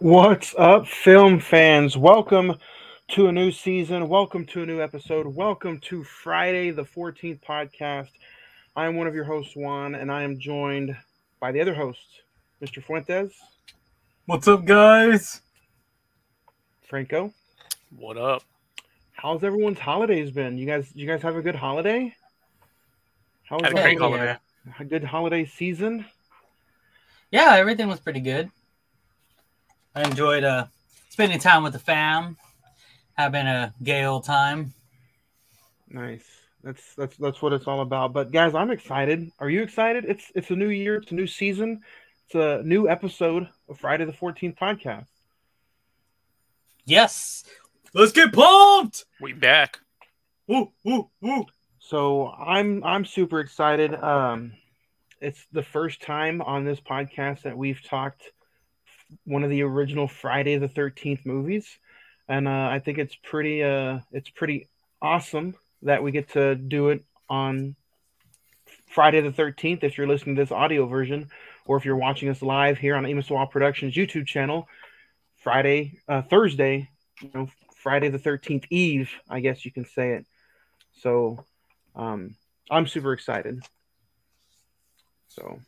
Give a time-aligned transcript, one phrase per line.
[0.00, 1.96] What's up, film fans?
[1.96, 2.54] Welcome
[3.08, 4.08] to a new season.
[4.08, 5.26] Welcome to a new episode.
[5.26, 8.10] Welcome to Friday the 14th podcast.
[8.76, 10.96] I am one of your hosts, Juan, and I am joined
[11.40, 11.98] by the other host,
[12.62, 12.82] Mr.
[12.82, 13.32] Fuentes,
[14.26, 15.40] What's up, guys?
[16.88, 17.32] Franco.
[17.98, 18.42] What up?
[19.12, 20.58] How's everyone's holidays been?
[20.58, 22.14] You guys, you guys have a good holiday?
[23.44, 24.38] How was Had a great holiday- holiday.
[24.80, 26.04] A good holiday season.
[27.30, 28.50] Yeah, everything was pretty good.
[29.98, 30.66] I enjoyed uh
[31.08, 32.36] spending time with the fam,
[33.14, 34.72] having a gay old time.
[35.88, 36.22] Nice.
[36.62, 38.12] That's that's that's what it's all about.
[38.12, 39.32] But guys, I'm excited.
[39.40, 40.04] Are you excited?
[40.04, 40.98] It's it's a new year.
[40.98, 41.82] It's a new season.
[42.26, 45.06] It's a new episode of Friday the 14th podcast.
[46.84, 47.42] Yes.
[47.92, 49.04] Let's get pumped!
[49.20, 49.80] We back.
[50.46, 51.46] Woo, woo, woo.
[51.80, 53.96] So I'm I'm super excited.
[53.96, 54.52] Um,
[55.20, 58.30] it's the first time on this podcast that we've talked
[59.24, 61.66] one of the original Friday the Thirteenth movies,
[62.28, 64.68] and uh, I think it's pretty uh it's pretty
[65.00, 67.76] awesome that we get to do it on
[68.86, 69.84] Friday the Thirteenth.
[69.84, 71.30] If you're listening to this audio version,
[71.66, 74.68] or if you're watching us live here on Emiswa Productions YouTube channel,
[75.36, 76.88] Friday uh, Thursday,
[77.20, 80.26] you know Friday the Thirteenth Eve, I guess you can say it.
[81.00, 81.44] So
[81.94, 82.34] um,
[82.70, 83.62] I'm super excited.
[85.28, 85.60] So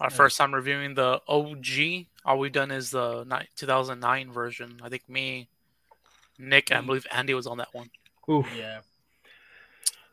[0.00, 2.06] Our first time reviewing the OG.
[2.24, 3.24] All we've done is the
[3.56, 4.80] 2009 version.
[4.82, 5.48] I think me,
[6.38, 7.90] Nick, and I believe Andy was on that one.
[8.30, 8.46] oof.
[8.56, 8.80] Yeah.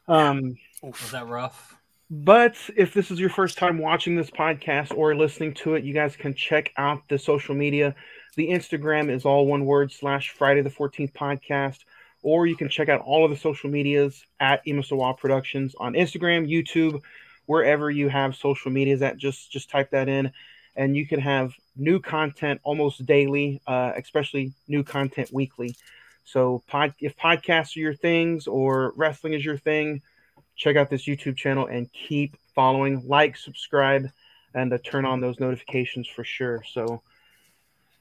[0.07, 1.75] Um, Was that rough?
[2.09, 5.93] but if this is your first time watching this podcast or listening to it, you
[5.93, 7.93] guys can check out the social media.
[8.35, 11.79] The Instagram is all one word slash Friday the 14th podcast,
[12.23, 16.49] or you can check out all of the social medias at Emisawa Productions on Instagram,
[16.49, 16.99] YouTube,
[17.45, 19.17] wherever you have social medias at.
[19.17, 20.31] Just just type that in,
[20.79, 25.75] and you can have new content almost daily, uh, especially new content weekly.
[26.23, 30.01] So, pod, if podcasts are your things or wrestling is your thing,
[30.55, 34.09] check out this YouTube channel and keep following, like, subscribe,
[34.55, 36.63] and uh, turn on those notifications for sure.
[36.71, 37.01] So,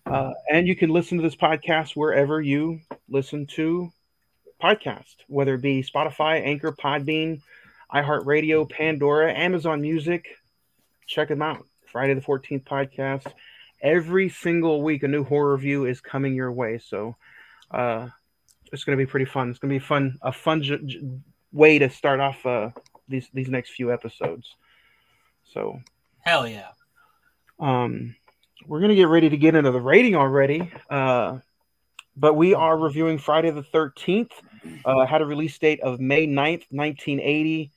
[0.06, 3.92] uh, and you can listen to this podcast wherever you listen to
[4.62, 7.40] podcast, whether it be Spotify, Anchor, Podbean,
[7.92, 10.28] iHeartRadio, Pandora, Amazon Music.
[11.08, 11.67] Check them out.
[11.90, 13.26] Friday the 14th podcast.
[13.80, 16.78] Every single week, a new horror review is coming your way.
[16.78, 17.16] So,
[17.70, 18.08] uh,
[18.72, 19.50] it's going to be pretty fun.
[19.50, 21.00] It's going to be fun, a fun j- j-
[21.52, 22.70] way to start off uh,
[23.08, 24.54] these these next few episodes.
[25.54, 25.80] So,
[26.20, 26.68] Hell yeah.
[27.60, 28.14] um,
[28.66, 30.70] we're gonna get ready to get into the rating already.
[30.90, 31.38] Uh,
[32.16, 34.32] but we are reviewing Friday the Thirteenth.
[34.84, 37.70] Uh, had a release date of May 9th, nineteen eighty.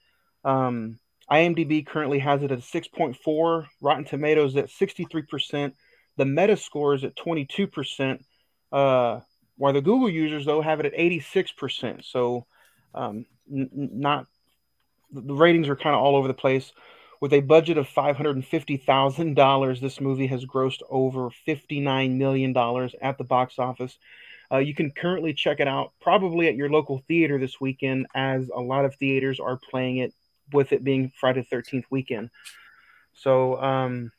[0.44, 0.98] Um,
[1.31, 3.68] IMDb currently has it at six point four.
[3.81, 5.75] Rotten Tomatoes at sixty three percent.
[6.18, 8.25] The Meta score is at twenty two percent.
[8.72, 9.22] Uh,
[9.58, 12.03] while the Google users though have it at eighty six percent.
[12.03, 12.46] So,
[12.94, 14.28] um, n- not
[15.12, 16.74] the the ratings are kind of all over the place.
[17.22, 22.58] With a budget of $550,000, this movie has grossed over $59 million
[23.00, 23.96] at the box office.
[24.52, 28.50] Uh, you can currently check it out probably at your local theater this weekend, as
[28.50, 30.16] a lot of theaters are playing it
[30.54, 32.30] with it being Friday the 13th weekend.
[33.14, 34.12] So, um,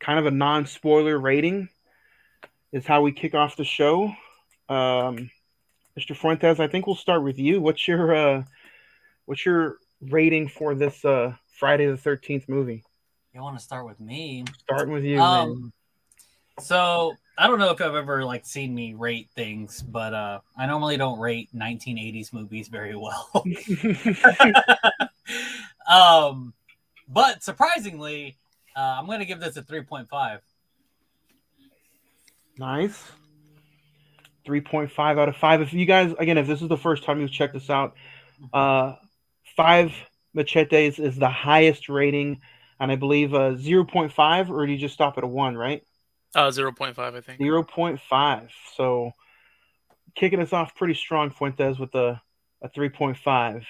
[0.00, 1.68] kind of a non spoiler rating
[2.72, 4.12] is how we kick off the show.
[4.68, 5.30] Um,
[5.98, 6.16] Mr.
[6.16, 7.60] Fuentes, I think we'll start with you.
[7.60, 8.44] What's your uh,
[9.26, 12.84] what's your rating for this uh, Friday the Thirteenth movie?
[13.34, 14.44] You want to start with me?
[14.64, 15.20] Starting with you.
[15.20, 15.72] Um
[16.60, 20.66] so I don't know if I've ever like seen me rate things, but uh I
[20.66, 23.30] normally don't rate 1980s movies very well.
[25.90, 26.52] um
[27.08, 28.36] but surprisingly,
[28.76, 30.40] uh, I'm going to give this a 3.5.
[32.58, 33.02] nice.
[34.44, 35.60] Three point five out of five.
[35.60, 37.94] If you guys, again, if this is the first time you've checked this out,
[38.54, 38.94] uh,
[39.56, 39.92] five
[40.32, 42.40] machetes is the highest rating,
[42.80, 45.54] and I believe uh, zero point five, or do you just stop at a one,
[45.54, 45.82] right?
[46.34, 47.42] Uh, 0.5, I think.
[47.42, 48.50] Zero point five.
[48.74, 49.12] So,
[50.14, 52.18] kicking us off pretty strong, Fuentes, with a
[52.62, 53.66] a three point five.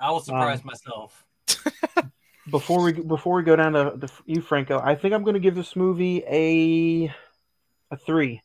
[0.00, 1.24] I will surprise Um, myself.
[2.50, 5.40] before we before we go down to, to you, Franco, I think I'm going to
[5.40, 7.14] give this movie a
[7.92, 8.40] a three,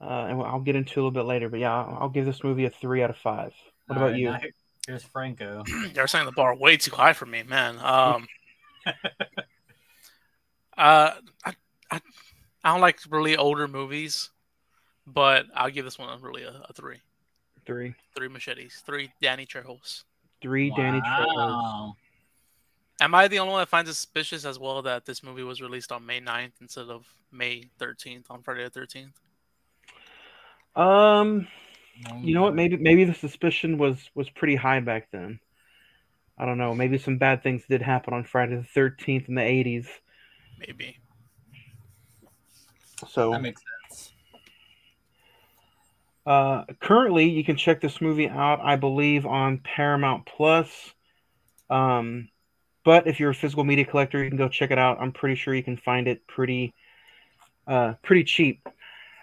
[0.00, 1.48] uh, and I'll get into it a little bit later.
[1.48, 3.52] But yeah, I'll, I'll give this movie a three out of five.
[3.86, 4.30] What All about right, you?
[4.30, 4.52] now here-
[4.86, 5.64] Here's Franco.
[5.92, 7.78] They're setting the bar way too high for me, man.
[7.78, 8.26] Um,
[10.76, 11.12] uh,
[11.44, 11.54] I,
[11.90, 12.00] I,
[12.64, 14.30] I don't like really older movies,
[15.06, 17.02] but I'll give this one really a, a three.
[17.66, 18.82] Three, Three machetes.
[18.86, 20.04] Three Danny Trejos.
[20.40, 21.94] Three, Danny Trejo.
[23.00, 25.60] Am I the only one that finds it suspicious as well that this movie was
[25.60, 29.12] released on May 9th instead of May 13th on Friday the 13th?
[30.80, 31.46] Um,
[32.22, 32.54] you know what?
[32.54, 35.40] Maybe maybe the suspicion was was pretty high back then.
[36.36, 36.74] I don't know.
[36.74, 39.88] Maybe some bad things did happen on Friday the Thirteenth in the eighties.
[40.58, 40.98] Maybe.
[43.08, 43.77] So That makes sense.
[46.28, 50.68] Uh, currently, you can check this movie out, I believe, on Paramount Plus.
[51.70, 52.28] Um,
[52.84, 54.98] but if you're a physical media collector, you can go check it out.
[55.00, 56.74] I'm pretty sure you can find it pretty,
[57.66, 58.68] uh, pretty cheap.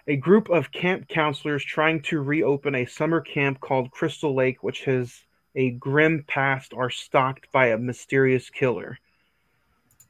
[0.08, 4.84] A group of camp counselors trying to reopen a summer camp called Crystal Lake, which
[4.86, 5.14] has
[5.54, 8.98] a grim past, are stalked by a mysterious killer.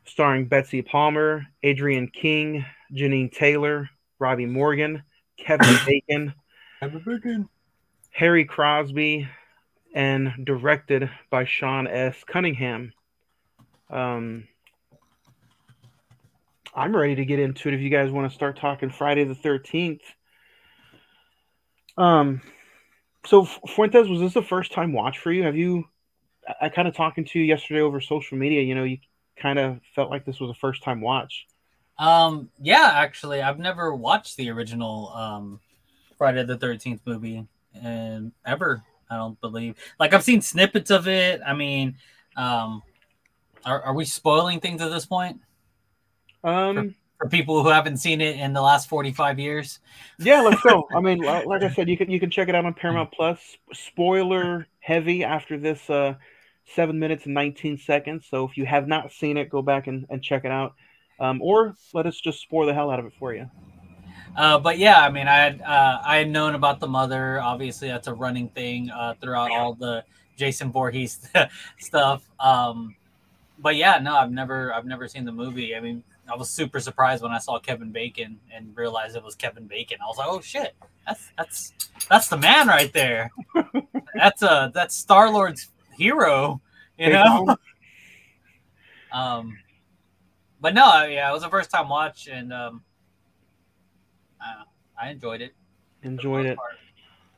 [0.07, 5.03] Starring Betsy Palmer, Adrienne King, Jeannine Taylor, Robbie Morgan,
[5.37, 6.33] Kevin Bacon.
[8.11, 9.29] Harry Crosby,
[9.95, 12.17] and directed by Sean S.
[12.27, 12.93] Cunningham.
[13.91, 14.49] Um,
[16.75, 19.35] I'm ready to get into it if you guys want to start talking Friday the
[19.35, 20.01] 13th.
[21.97, 22.43] Um,
[23.25, 25.43] so Fuentes, was this the first time watch for you?
[25.45, 25.85] Have you?
[26.47, 28.63] I, I kind of talking to you yesterday over social media.
[28.63, 28.99] You know, you
[29.37, 31.47] kind of felt like this was a first time watch.
[31.99, 35.61] Um, yeah, actually, I've never watched the original um,
[36.19, 38.83] Friday the Thirteenth movie, and ever.
[39.09, 39.77] I don't believe.
[40.01, 41.41] Like I've seen snippets of it.
[41.47, 41.97] I mean,
[42.37, 42.83] um,
[43.65, 45.41] are, are we spoiling things at this point
[46.43, 49.79] Um, for people who haven't seen it in the last forty-five years?
[50.19, 50.89] Yeah, let's go.
[50.95, 53.57] I mean, like I said, you can you can check it out on Paramount Plus.
[53.73, 56.15] Spoiler heavy after this uh,
[56.75, 58.27] seven minutes and nineteen seconds.
[58.29, 60.75] So if you have not seen it, go back and, and check it out.
[61.19, 63.49] Um, or let us just spoil the hell out of it for you.
[64.37, 67.41] Uh, but yeah, I mean, I had uh, I had known about the mother.
[67.41, 70.05] Obviously, that's a running thing uh, throughout all the
[70.37, 71.27] Jason Voorhees
[71.79, 72.29] stuff.
[72.39, 72.95] Um,
[73.59, 75.75] but yeah, no, I've never I've never seen the movie.
[75.75, 79.35] I mean, I was super surprised when I saw Kevin Bacon and realized it was
[79.35, 79.99] Kevin Bacon.
[80.03, 80.75] I was like, oh shit,
[81.07, 81.73] that's that's
[82.11, 83.31] that's the man right there.
[84.15, 86.61] that's a that's Star Lord's hero,
[86.99, 87.57] you know.
[89.13, 89.57] um,
[90.61, 92.83] but no, yeah, it was a first time watch, and um,
[95.01, 95.55] I enjoyed it.
[96.03, 96.57] Enjoyed it.
[96.57, 96.73] part.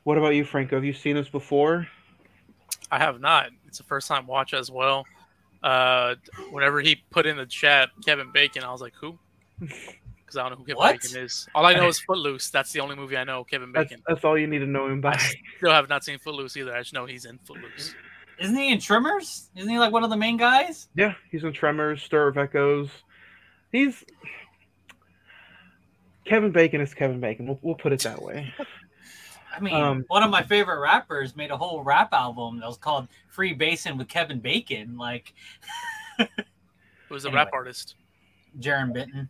[0.04, 0.76] What about you, Franco?
[0.76, 1.86] Have you seen this before?
[2.90, 3.50] I have not.
[3.66, 5.04] It's a first time watch as well.
[5.62, 6.14] Uh,
[6.50, 9.18] whenever he put in the chat Kevin Bacon, I was like, who?
[10.28, 11.00] Because I don't know who Kevin What?
[11.00, 11.48] Bacon is.
[11.54, 12.50] All I know is Footloose.
[12.50, 13.44] That's the only movie I know.
[13.44, 14.02] Kevin Bacon.
[14.06, 15.12] that's all you need to know him by.
[15.12, 16.74] I still have not seen Footloose either.
[16.74, 17.94] I just know he's in Footloose.
[18.38, 19.48] Isn't he in Tremors?
[19.56, 20.88] Isn't he like one of the main guys?
[20.94, 22.90] Yeah, he's in Tremors, Stir of Echoes.
[23.72, 24.04] He's
[26.28, 27.46] Kevin Bacon is Kevin Bacon.
[27.46, 28.52] We'll, we'll put it that way.
[29.56, 32.76] I mean, Um, one of my favorite rappers made a whole rap album that was
[32.76, 35.32] called Freebasing with Kevin Bacon, like
[37.08, 37.42] Who's a Anyway.
[37.42, 37.94] rap artist?
[38.60, 39.28] Jarren Benton.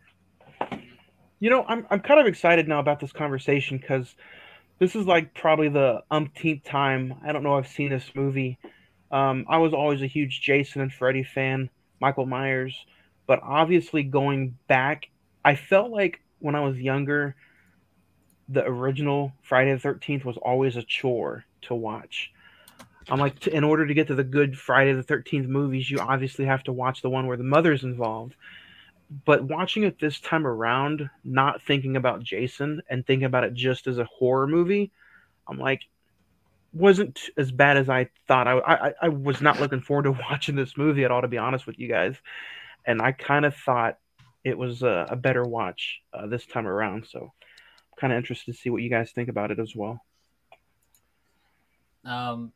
[1.39, 4.13] You know, I'm I'm kind of excited now about this conversation because
[4.79, 7.15] this is like probably the umpteenth time.
[7.25, 7.55] I don't know.
[7.57, 8.57] I've seen this movie.
[9.11, 11.69] Um, I was always a huge Jason and Freddy fan,
[12.01, 12.75] Michael Myers,
[13.25, 15.09] but obviously going back,
[15.45, 17.35] I felt like when I was younger,
[18.47, 22.31] the original Friday the Thirteenth was always a chore to watch.
[23.09, 26.45] I'm like, in order to get to the good Friday the Thirteenth movies, you obviously
[26.45, 28.35] have to watch the one where the mother's involved
[29.25, 33.87] but watching it this time around, not thinking about Jason and thinking about it just
[33.87, 34.91] as a horror movie,
[35.47, 35.81] I'm like,
[36.73, 38.47] wasn't as bad as I thought.
[38.47, 41.39] I I, I was not looking forward to watching this movie at all, to be
[41.39, 42.15] honest with you guys,
[42.85, 43.97] and I kind of thought
[44.43, 47.05] it was a, a better watch uh, this time around.
[47.07, 50.03] So, I'm kind of interested to see what you guys think about it as well.
[52.05, 52.51] Um,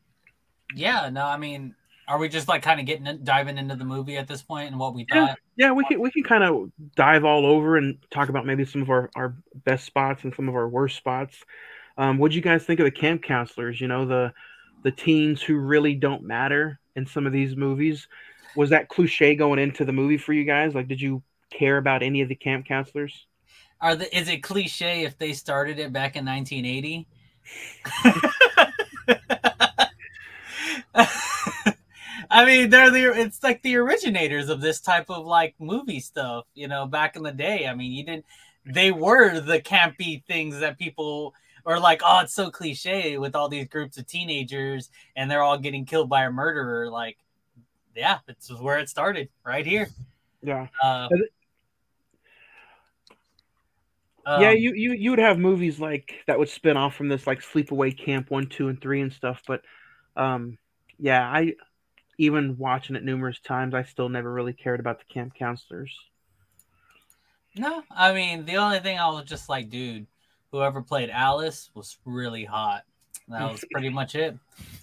[0.74, 1.74] yeah, no, I mean,
[2.08, 4.68] are we just like kind of getting in, diving into the movie at this point
[4.70, 5.26] and what we Yeah.
[5.26, 5.38] thought?
[5.56, 8.82] Yeah, we can we can kind of dive all over and talk about maybe some
[8.82, 11.36] of our, our best spots and some of our worst spots.
[11.96, 13.80] Um, what do you guys think of the camp counselors?
[13.80, 14.32] You know, the
[14.82, 18.08] the teens who really don't matter in some of these movies.
[18.56, 20.74] Was that cliche going into the movie for you guys?
[20.74, 21.22] Like, did you
[21.56, 23.26] care about any of the camp counselors?
[23.80, 27.06] Are the is it cliche if they started it back in 1980?
[32.30, 36.46] I mean, they're the it's like the originators of this type of like movie stuff,
[36.54, 37.66] you know, back in the day.
[37.66, 38.24] I mean, you didn't
[38.66, 41.34] they were the campy things that people
[41.66, 45.58] are like, oh, it's so cliche with all these groups of teenagers and they're all
[45.58, 46.90] getting killed by a murderer.
[46.90, 47.18] Like,
[47.94, 49.88] yeah, this is where it started, right here.
[50.42, 51.08] Yeah, Uh,
[54.34, 54.50] yeah.
[54.50, 57.40] um, You you you would have movies like that would spin off from this, like
[57.40, 59.42] Sleepaway Camp one, two, and three and stuff.
[59.46, 59.62] But
[60.16, 60.58] um,
[60.98, 61.54] yeah, I
[62.18, 65.96] even watching it numerous times, I still never really cared about the camp counselors.
[67.56, 70.06] No, I mean the only thing I was just like, dude,
[70.52, 72.84] whoever played Alice was really hot.
[73.28, 74.36] That was pretty much it.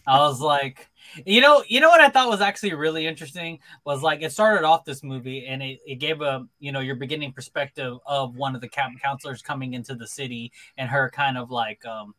[0.07, 0.89] I was like,
[1.25, 4.65] you know, you know what I thought was actually really interesting was like it started
[4.65, 8.55] off this movie and it, it gave a you know your beginning perspective of one
[8.55, 12.15] of the camp counselors coming into the city and her kind of like um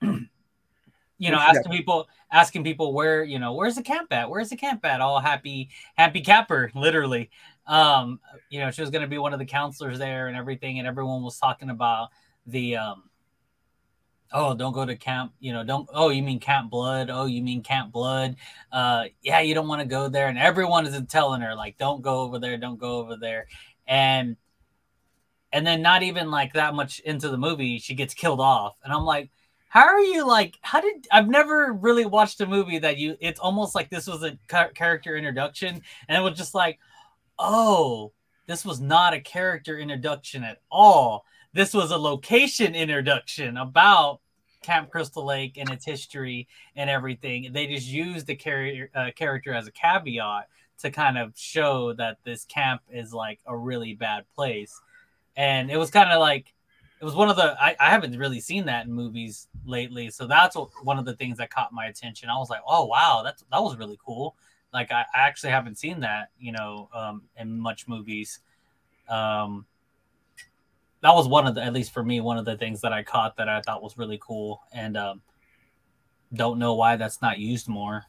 [1.18, 4.30] you know asking people asking people where you know where's the camp at?
[4.30, 5.00] Where's the camp at?
[5.00, 7.30] All happy happy capper literally.
[7.66, 10.78] Um you know she was going to be one of the counselors there and everything
[10.78, 12.10] and everyone was talking about
[12.46, 13.07] the um
[14.32, 17.10] oh don't go to camp you know don't oh you mean camp blood?
[17.10, 18.36] Oh you mean camp blood?
[18.72, 22.02] Uh yeah you don't want to go there and everyone is telling her like don't
[22.02, 23.46] go over there don't go over there.
[23.86, 24.36] And
[25.52, 28.92] and then not even like that much into the movie she gets killed off and
[28.92, 29.30] i'm like
[29.68, 33.40] how are you like how did i've never really watched a movie that you it's
[33.40, 36.78] almost like this was a character introduction and it was just like
[37.38, 38.12] oh
[38.46, 44.20] this was not a character introduction at all this was a location introduction about
[44.62, 47.52] camp crystal lake and its history and everything.
[47.52, 50.48] They just used the character uh, character as a caveat
[50.80, 54.80] to kind of show that this camp is like a really bad place.
[55.36, 56.52] And it was kind of like
[57.00, 60.26] it was one of the I, I haven't really seen that in movies lately so
[60.26, 62.28] that's what, one of the things that caught my attention.
[62.28, 64.36] I was like oh wow that's that was really cool.
[64.72, 68.40] Like i, I actually haven't seen that you know um, in much movies.
[69.08, 69.64] Um,
[71.02, 73.02] that was one of the at least for me one of the things that i
[73.02, 75.20] caught that i thought was really cool and um,
[76.34, 78.04] don't know why that's not used more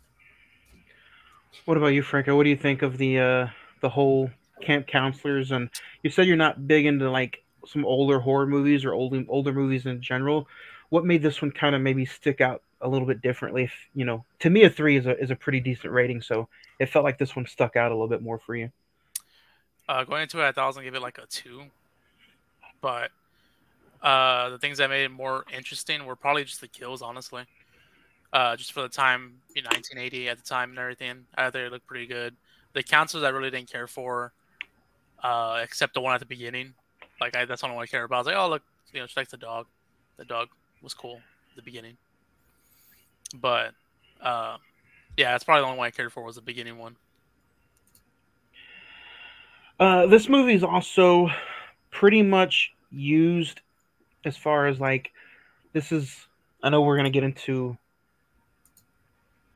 [1.65, 2.35] What about you, Franco?
[2.35, 3.47] What do you think of the uh,
[3.81, 4.29] the whole
[4.61, 5.51] camp counselors?
[5.51, 5.69] And
[6.03, 9.85] you said you're not big into like some older horror movies or older older movies
[9.85, 10.47] in general.
[10.89, 13.63] What made this one kind of maybe stick out a little bit differently?
[13.63, 16.47] If you know, to me, a three is a is a pretty decent rating, so
[16.79, 18.71] it felt like this one stuck out a little bit more for you.
[19.87, 21.63] Uh, going into it, I thought I was gonna give it like a two,
[22.81, 23.11] but
[24.01, 27.43] uh, the things that made it more interesting were probably just the kills, honestly.
[28.31, 31.61] Uh, just for the time, you know, 1980 at the time and everything, I thought
[31.61, 32.35] it looked pretty good.
[32.73, 34.33] The counselors I really didn't care for,
[35.23, 36.73] uh, except the one at the beginning.
[37.19, 38.15] Like I, that's the only one I care about.
[38.15, 39.65] I was like, oh look, you know, she likes the dog.
[40.17, 40.49] The dog
[40.81, 41.15] was cool
[41.49, 41.97] at the beginning,
[43.33, 43.73] but
[44.21, 44.57] uh,
[45.17, 46.95] yeah, that's probably the only one I cared for was the beginning one.
[49.79, 51.29] Uh, this movie is also
[51.99, 53.59] pretty much used
[54.23, 55.11] as far as like
[55.73, 56.25] this is.
[56.63, 57.77] I know we're gonna get into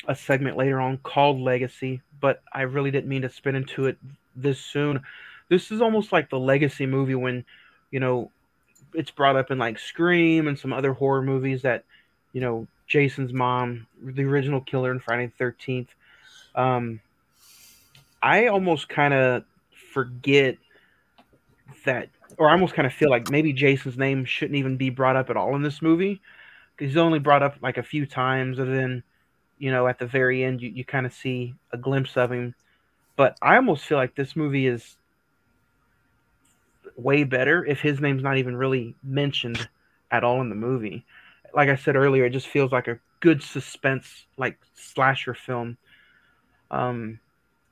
[0.10, 3.98] a segment later on called Legacy, but I really didn't mean to spin into it
[4.36, 5.02] this soon.
[5.48, 7.46] This is almost like the Legacy movie when,
[7.92, 8.30] you know,
[8.94, 11.86] it's brought up in like Scream and some other horror movies that,
[12.34, 15.94] you know, Jason's mom, the original killer in Friday the Thirteenth.
[16.56, 17.00] Um,
[18.22, 19.46] I almost kind of
[19.94, 20.58] forget
[21.86, 25.16] that, or I almost kind of feel like maybe Jason's name shouldn't even be brought
[25.16, 26.22] up at all in this movie
[26.80, 29.04] he's only brought up like a few times, and then
[29.58, 32.56] you know at the very end you, you kind of see a glimpse of him.
[33.16, 34.98] But I almost feel like this movie is
[36.96, 39.68] way better if his name's not even really mentioned
[40.12, 41.06] at all in the movie.
[41.54, 45.78] Like I said earlier, it just feels like a good suspense, like slasher film.
[46.72, 47.20] Um,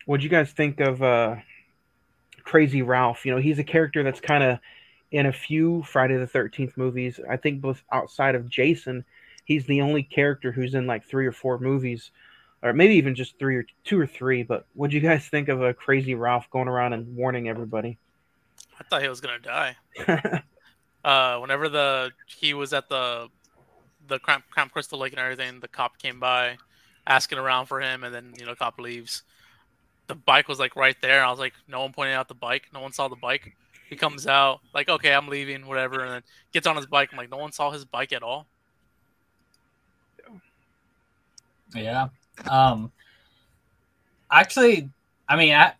[0.05, 1.37] what'd you guys think of uh,
[2.43, 3.25] Crazy Ralph?
[3.25, 4.59] You know, he's a character that's kind of
[5.11, 7.19] in a few Friday the Thirteenth movies.
[7.29, 9.03] I think both outside of Jason,
[9.45, 12.11] he's the only character who's in like three or four movies,
[12.61, 14.43] or maybe even just three or two or three.
[14.43, 17.97] But what'd you guys think of a Crazy Ralph going around and warning everybody?
[18.79, 19.75] I thought he was gonna die.
[21.03, 23.27] uh, whenever the he was at the
[24.07, 26.57] the Camp Crystal Lake and everything, the cop came by,
[27.05, 29.23] asking around for him, and then you know, cop leaves.
[30.11, 31.23] The bike was like right there.
[31.23, 32.63] I was like, no one pointed out the bike.
[32.73, 33.55] No one saw the bike.
[33.89, 37.13] He comes out like, okay, I'm leaving, whatever, and then gets on his bike.
[37.13, 38.45] I'm like, no one saw his bike at all.
[41.73, 42.09] Yeah.
[42.49, 42.91] Um
[44.29, 44.89] actually,
[45.29, 45.75] I mean, I,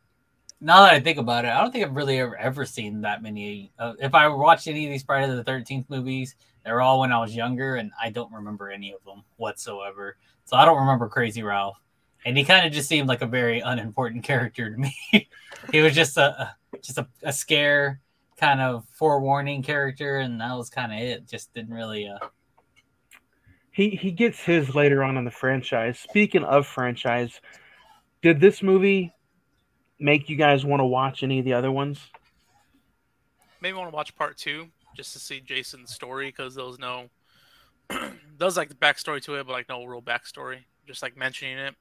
[0.61, 3.21] now that I think about it, I don't think I've really ever, ever seen that
[3.21, 3.73] many.
[3.77, 7.11] Uh, if I watched any of these Friday the Thirteenth movies, they were all when
[7.11, 10.15] I was younger, and I don't remember any of them whatsoever.
[10.45, 11.81] So I don't remember Crazy Ralph,
[12.25, 14.95] and he kind of just seemed like a very unimportant character to me.
[15.71, 18.01] he was just a just a, a scare
[18.37, 21.27] kind of forewarning character, and that was kind of it.
[21.27, 22.07] Just didn't really.
[22.07, 22.27] Uh,
[23.71, 25.99] he he gets his later on in the franchise.
[25.99, 27.39] Speaking of franchise,
[28.21, 29.13] did this movie
[29.99, 31.99] make you guys want to watch any of the other ones?
[33.61, 37.09] Maybe want to watch part two just to see Jason's story because there was no,
[38.37, 40.59] does like the backstory to it, but like no real backstory.
[40.87, 41.75] Just like mentioning it,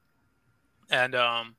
[0.91, 1.55] and um,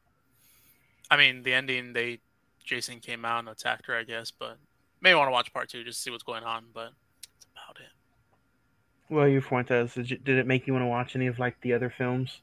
[1.10, 2.20] I mean the ending they
[2.64, 4.58] Jason came out and attacked her, I guess, but
[5.00, 6.66] maybe want to watch part two just to see what's going on.
[6.72, 6.92] But
[7.32, 9.12] that's about it.
[9.12, 11.60] Well, you Fuentes, did, you, did it make you want to watch any of like
[11.62, 12.40] the other films?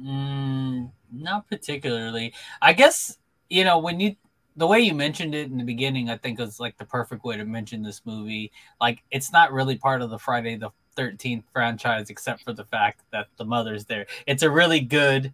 [0.00, 2.34] Mm, not particularly.
[2.60, 3.16] I guess
[3.48, 4.16] you know when you
[4.56, 7.36] the way you mentioned it in the beginning, I think is like the perfect way
[7.36, 8.52] to mention this movie.
[8.80, 13.02] Like it's not really part of the Friday the Thirteenth franchise, except for the fact
[13.12, 14.06] that the mother's there.
[14.26, 15.32] It's a really good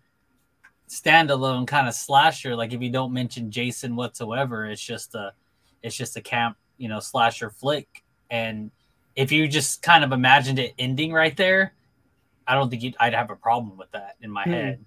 [0.88, 2.56] standalone kind of slasher.
[2.56, 5.32] Like if you don't mention Jason whatsoever, it's just a
[5.82, 8.02] it's just a camp you know slasher flick.
[8.30, 8.70] And
[9.16, 11.74] if you just kind of imagined it ending right there,
[12.46, 14.50] I don't think I'd have a problem with that in my Hmm.
[14.50, 14.84] head.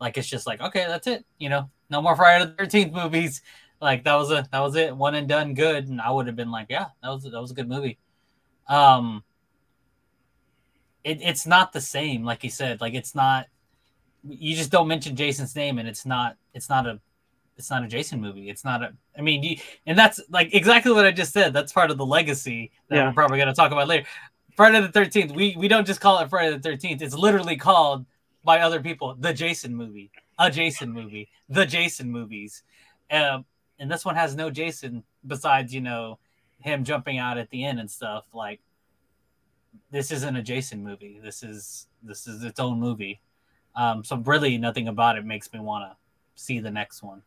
[0.00, 1.24] Like it's just like okay, that's it.
[1.38, 3.42] You know, no more Friday the Thirteenth movies.
[3.80, 5.88] Like that was a that was it, one and done, good.
[5.88, 7.98] And I would have been like, yeah, that was that was a good movie.
[8.68, 9.24] Um,
[11.04, 12.80] it, it's not the same, like you said.
[12.80, 13.46] Like it's not.
[14.28, 16.36] You just don't mention Jason's name, and it's not.
[16.54, 17.00] It's not a.
[17.56, 18.48] It's not a Jason movie.
[18.50, 18.92] It's not a.
[19.16, 21.52] I mean, you, and that's like exactly what I just said.
[21.52, 23.06] That's part of the legacy that Yeah.
[23.08, 24.06] we're probably going to talk about later.
[24.54, 25.32] Friday the Thirteenth.
[25.32, 27.00] We we don't just call it Friday the Thirteenth.
[27.02, 28.04] It's literally called
[28.44, 32.62] by other people the Jason movie, a Jason movie, the Jason movies.
[33.10, 33.44] Um,
[33.78, 36.18] and this one has no Jason besides you know
[36.60, 38.24] him jumping out at the end and stuff.
[38.32, 38.60] Like
[39.90, 41.18] this isn't a Jason movie.
[41.22, 43.20] This is this is its own movie.
[43.74, 45.96] Um, so really, nothing about it makes me want to
[46.34, 47.22] see the next one.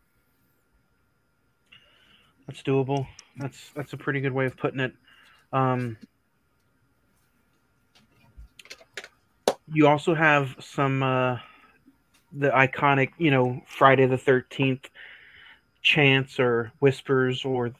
[2.47, 3.07] That's doable.
[3.37, 4.93] That's that's a pretty good way of putting it.
[5.53, 5.97] Um,
[9.71, 11.37] you also have some uh,
[12.33, 14.89] the iconic, you know, Friday the Thirteenth
[15.81, 17.73] chants or whispers or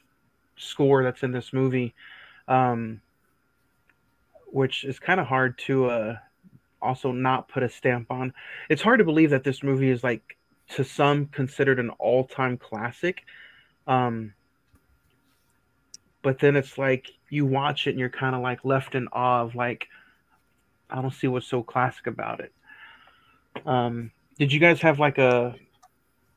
[0.57, 1.93] score that's in this movie,
[2.47, 3.01] um,
[4.51, 6.17] which is kind of hard to uh,
[6.81, 8.33] also not put a stamp on.
[8.69, 10.37] It's hard to believe that this movie is like
[10.69, 13.23] to some considered an all-time classic.
[13.87, 14.33] Um,
[16.21, 19.41] but then it's like you watch it and you're kind of like left in awe
[19.41, 19.87] of like
[20.89, 22.51] I don't see what's so classic about it.
[23.65, 25.55] Um, did you guys have like a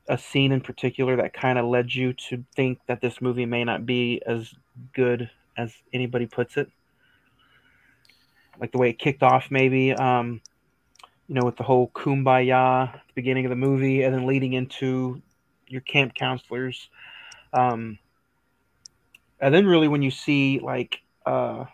[0.08, 3.64] a scene in particular that kind of led you to think that this movie may
[3.64, 4.54] not be as
[4.92, 6.70] good as anybody puts it?
[8.60, 9.92] Like the way it kicked off, maybe.
[9.92, 10.40] Um,
[11.28, 14.52] you know, with the whole kumbaya at the beginning of the movie, and then leading
[14.52, 15.22] into
[15.68, 16.90] your camp counselors.
[17.52, 17.98] Um,
[19.44, 21.64] and then really when you see like uh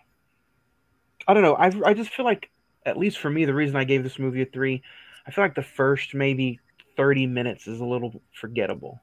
[1.29, 2.51] i don't know i i just feel like
[2.85, 4.83] at least for me the reason i gave this movie a 3
[5.27, 6.59] i feel like the first maybe
[6.97, 9.01] 30 minutes is a little forgettable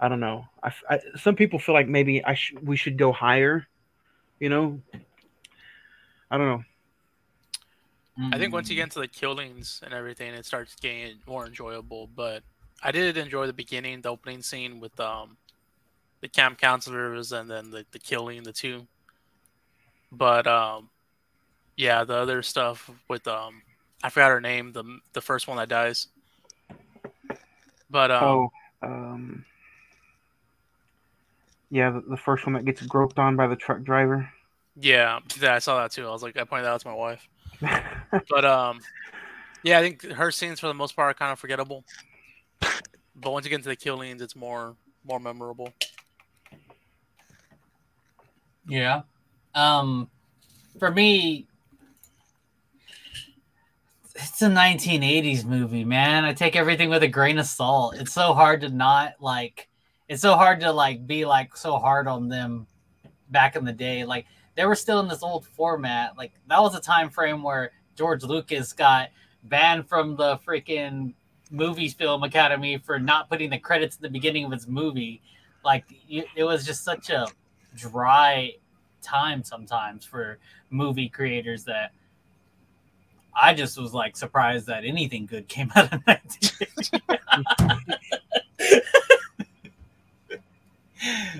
[0.00, 3.12] i don't know i, I some people feel like maybe i sh- we should go
[3.12, 3.68] higher
[4.40, 4.80] you know
[6.32, 6.64] i don't know
[8.32, 8.78] I think once you Mm.
[8.78, 12.08] get into the killings and everything, it starts getting more enjoyable.
[12.08, 12.44] But
[12.82, 15.38] I did enjoy the beginning, the opening scene with um
[16.22, 18.88] the camp counselors and then the, the killing the two.
[20.12, 20.90] But um
[21.76, 23.62] yeah, the other stuff with um
[24.02, 26.08] I forgot her name, the the first one that dies.
[27.90, 29.44] But um oh um
[31.70, 34.30] yeah the, the first one that gets groped on by the truck driver
[34.76, 36.06] yeah, yeah, I saw that too.
[36.06, 37.28] I was like I pointed that out to my wife.
[38.28, 38.80] But um
[39.62, 41.84] yeah, I think her scenes for the most part are kind of forgettable.
[43.14, 45.72] But once you get into the killings, it's more more memorable.
[48.66, 49.02] Yeah.
[49.54, 50.08] Um,
[50.78, 51.46] for me,
[54.14, 56.24] it's a 1980s movie, man.
[56.24, 57.96] I take everything with a grain of salt.
[57.96, 59.68] It's so hard to not like.
[60.08, 62.66] It's so hard to like be like so hard on them
[63.30, 64.04] back in the day.
[64.04, 66.16] Like they were still in this old format.
[66.16, 69.10] Like that was a time frame where George Lucas got
[69.44, 71.14] banned from the freaking
[71.50, 75.22] movies film academy for not putting the credits at the beginning of his movie.
[75.64, 77.26] Like it was just such a
[77.76, 78.54] dry
[79.00, 80.38] time sometimes for
[80.70, 81.92] movie creators that
[83.34, 87.02] I just was like surprised that anything good came out of 1980.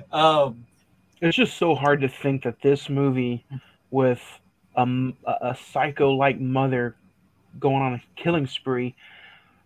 [0.12, 0.64] um,
[1.22, 3.44] it's just so hard to think that this movie
[3.90, 4.20] with
[4.74, 6.96] a, a psycho like mother
[7.60, 8.94] going on a killing spree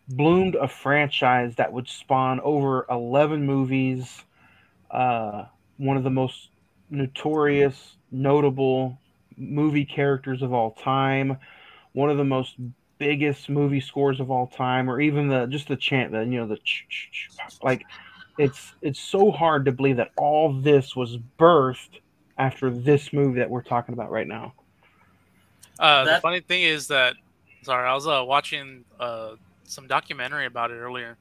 [0.09, 4.23] bloomed a franchise that would spawn over 11 movies
[4.91, 5.45] uh,
[5.79, 6.51] one of the most
[6.91, 8.99] notorious notable
[9.37, 11.37] movie characters of all time
[11.93, 12.55] one of the most
[12.99, 16.47] biggest movie scores of all time or even the just the chant the you know
[16.47, 17.31] the ch- ch- ch-
[17.63, 17.85] like
[18.39, 22.01] it's it's so hard to believe that all this was birthed
[22.39, 24.53] after this movie that we're talking about right now.
[25.79, 27.15] Uh, the funny thing is that,
[27.63, 29.33] sorry, I was uh, watching uh,
[29.65, 31.17] some documentary about it earlier,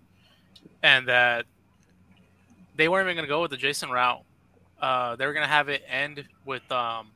[0.83, 1.45] and that
[2.75, 4.23] they weren't even going to go with the Jason route.
[4.79, 7.07] Uh, they were going to have it end with um,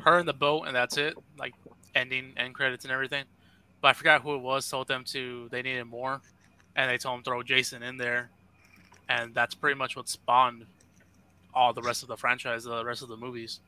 [0.00, 1.14] her in the boat, and that's it.
[1.38, 1.54] Like
[1.94, 3.24] ending end credits and everything.
[3.80, 4.68] But I forgot who it was.
[4.68, 6.20] Told them to they needed more,
[6.74, 8.30] and they told him throw Jason in there,
[9.08, 10.66] and that's pretty much what spawned
[11.54, 13.60] all the rest of the franchise, the rest of the movies.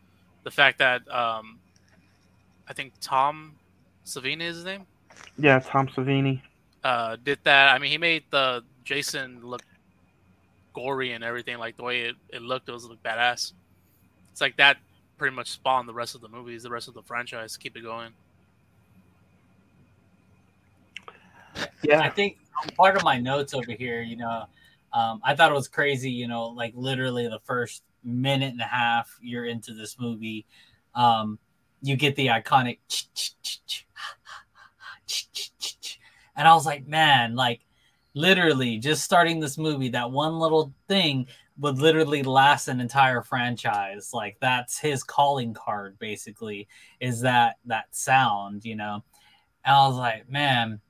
[0.45, 1.59] The fact that um,
[2.69, 3.55] I think Tom
[4.05, 4.87] Savini is his name.
[5.39, 6.41] Yeah, Tom Savini.
[6.85, 7.75] Uh, did that.
[7.75, 9.63] I mean, he made the Jason look
[10.75, 11.59] gory and everything.
[11.59, 13.53] Like the way it, it looked, it was like badass.
[14.33, 14.77] It's like that
[15.17, 17.57] pretty much spawned the rest of the movies, the rest of the franchise.
[17.57, 18.13] Keep it going.
[21.83, 22.39] Yeah, I think
[22.77, 24.45] part of my notes over here, you know,
[24.93, 28.65] um, I thought it was crazy, you know, like literally the first minute and a
[28.65, 30.47] half you're into this movie,
[30.95, 31.39] um,
[31.83, 32.79] you get the iconic,
[36.37, 37.61] and I was like, man, like
[38.15, 41.27] literally just starting this movie, that one little thing
[41.59, 44.11] would literally last an entire franchise.
[44.13, 46.69] Like that's his calling card, basically,
[47.01, 49.05] is that that sound, you know.
[49.65, 50.81] And I was like, man,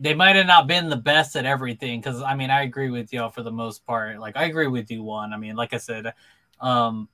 [0.00, 3.12] they might have not been the best at everything because I mean I agree with
[3.12, 4.18] y'all for the most part.
[4.18, 5.32] Like I agree with you Juan.
[5.32, 6.14] I mean, like I said,
[6.60, 7.08] um,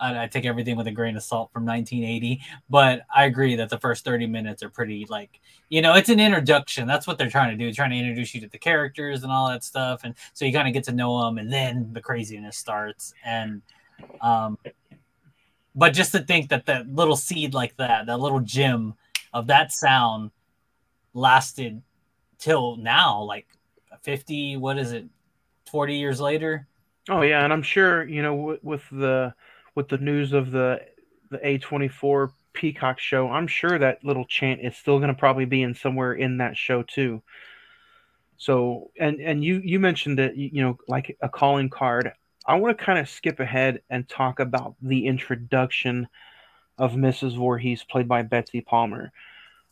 [0.00, 3.70] I, I, take everything with a grain of salt from 1980, but I agree that
[3.70, 6.88] the first 30 minutes are pretty like you know it's an introduction.
[6.88, 9.48] That's what they're trying to do, trying to introduce you to the characters and all
[9.48, 12.58] that stuff, and so you kind of get to know them, and then the craziness
[12.58, 13.14] starts.
[13.24, 13.62] And
[14.20, 14.58] um,
[15.76, 18.94] but just to think that that little seed like that, that little gem
[19.32, 20.32] of that sound
[21.12, 21.80] lasted
[22.44, 23.46] till now, like
[24.02, 25.06] 50, what is it,
[25.70, 26.68] 40 years later?
[27.08, 29.34] Oh yeah, and I'm sure you know with, with the
[29.74, 30.80] with the news of the
[31.30, 35.62] the A24 Peacock show, I'm sure that little chant is still going to probably be
[35.62, 37.22] in somewhere in that show too.
[38.36, 42.12] So, and and you you mentioned that you know like a calling card.
[42.46, 46.08] I want to kind of skip ahead and talk about the introduction
[46.76, 47.36] of Mrs.
[47.36, 49.12] Voorhees, played by Betsy Palmer,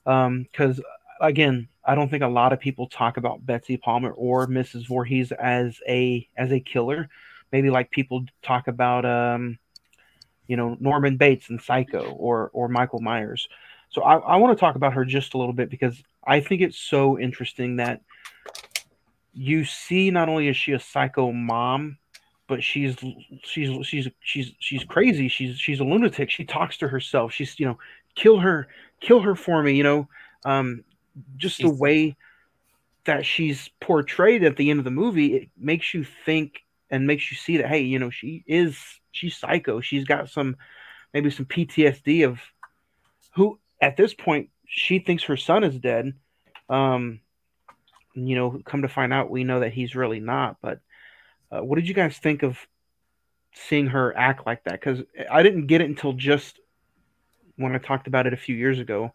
[0.05, 0.85] because um,
[1.23, 4.87] again, I don't think a lot of people talk about Betsy Palmer or Mrs.
[4.87, 7.09] Voorhees as a as a killer.
[7.51, 9.59] Maybe like people talk about um,
[10.47, 13.49] you know Norman Bates and Psycho or or Michael Myers.
[13.91, 16.61] So I, I want to talk about her just a little bit because I think
[16.61, 18.01] it's so interesting that
[19.35, 21.99] you see not only is she a psycho mom,
[22.49, 22.97] but she's
[23.45, 25.29] she's she's she's she's crazy.
[25.29, 26.31] She's she's a lunatic.
[26.31, 27.33] She talks to herself.
[27.33, 27.79] She's you know
[28.15, 28.69] kill her
[29.01, 29.75] kill her for me.
[29.75, 30.09] You know
[30.45, 30.85] um,
[31.37, 32.17] just the way
[33.05, 37.31] that she's portrayed at the end of the movie, it makes you think and makes
[37.31, 38.79] you see that hey, you know, she is
[39.11, 39.81] she's psycho.
[39.81, 40.57] She's got some
[41.13, 42.41] maybe some PTSD of
[43.35, 46.15] who at this point she thinks her son is dead.
[46.69, 47.21] Um,
[48.15, 50.57] you know, come to find out, we know that he's really not.
[50.63, 50.81] But
[51.51, 52.59] uh, what did you guys think of
[53.55, 54.81] seeing her act like that?
[54.81, 56.59] Because I didn't get it until just
[57.57, 59.13] when I talked about it a few years ago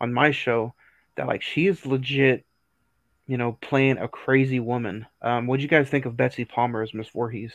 [0.00, 0.74] on my show
[1.16, 2.44] that like she is legit,
[3.26, 5.06] you know, playing a crazy woman.
[5.20, 7.52] Um, what do you guys think of Betsy Palmer as Miss Voorhees?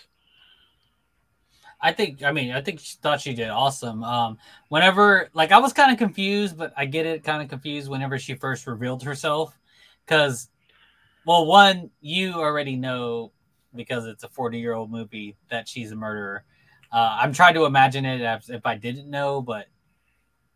[1.81, 4.03] I think I mean I think she thought she did awesome.
[4.03, 4.37] Um,
[4.69, 8.19] whenever like I was kind of confused, but I get it kind of confused whenever
[8.19, 9.57] she first revealed herself,
[10.05, 10.49] because
[11.25, 13.31] well, one you already know
[13.75, 16.43] because it's a forty year old movie that she's a murderer.
[16.91, 19.67] Uh, I'm trying to imagine it if I didn't know, but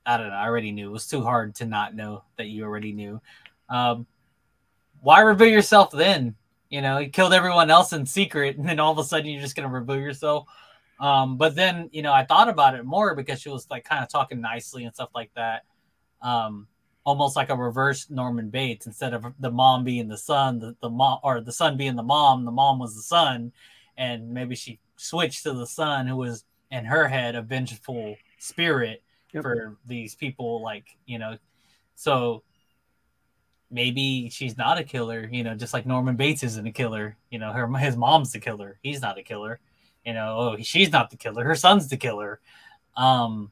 [0.06, 0.36] I don't know.
[0.36, 0.90] I already knew.
[0.90, 3.22] It was too hard to not know that you already knew.
[3.70, 4.06] Um,
[5.02, 6.36] why reveal yourself then?
[6.70, 9.42] You know, you killed everyone else in secret, and then all of a sudden you're
[9.42, 10.48] just gonna reveal yourself.
[11.00, 14.04] Um, but then, you know, I thought about it more because she was like kind
[14.04, 15.64] of talking nicely and stuff like that.
[16.22, 16.68] Um,
[17.04, 18.88] almost like a reverse Norman Bates.
[18.88, 22.04] Instead of the mom being the son, the, the mom or the son being the
[22.04, 23.52] mom, the mom was the son,
[23.98, 29.04] and maybe she switched to the son who was in her head a vengeful spirit
[29.34, 29.44] yep.
[29.44, 31.38] for these people like you know
[31.96, 32.44] so
[33.72, 37.40] maybe she's not a killer you know just like norman bates isn't a killer you
[37.40, 38.80] know her his mom's the killer.
[38.82, 39.60] He's not a killer.
[40.06, 41.44] You know oh she's not the killer.
[41.44, 42.40] Her son's the killer.
[42.96, 43.52] Um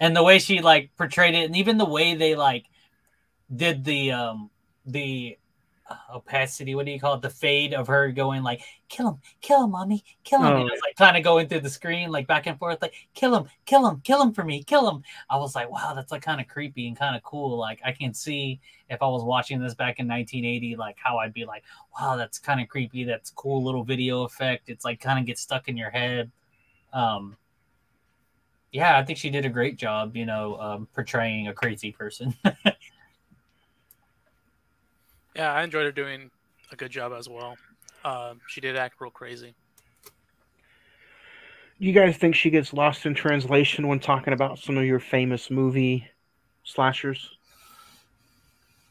[0.00, 2.64] and the way she like portrayed it and even the way they like
[3.54, 4.48] did the um
[4.86, 5.36] the
[6.12, 6.74] opacity.
[6.74, 7.22] What do you call it?
[7.22, 10.60] The fade of her going like, "Kill him, kill him, mommy, kill him." Oh.
[10.60, 13.34] And it's like kind of going through the screen, like back and forth, like, "Kill
[13.34, 16.22] him, kill him, kill him for me, kill him." I was like, "Wow, that's like
[16.22, 19.60] kind of creepy and kind of cool." Like I can see if I was watching
[19.60, 21.64] this back in 1980, like how I'd be like,
[21.98, 23.04] "Wow, that's kind of creepy.
[23.04, 26.30] That's cool little video effect." It's like kind of gets stuck in your head.
[26.92, 27.36] Um,
[28.72, 32.34] yeah, I think she did a great job, you know, um, portraying a crazy person.
[35.34, 36.30] Yeah, I enjoyed her doing
[36.70, 37.56] a good job as well.
[38.04, 39.54] Uh, she did act real crazy.
[41.80, 45.00] Do you guys think she gets lost in translation when talking about some of your
[45.00, 46.08] famous movie
[46.62, 47.30] slashers?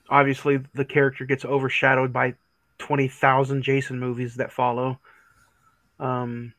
[0.09, 2.35] Obviously, the character gets overshadowed by
[2.79, 4.99] 20,000 Jason movies that follow.
[5.99, 6.53] Um,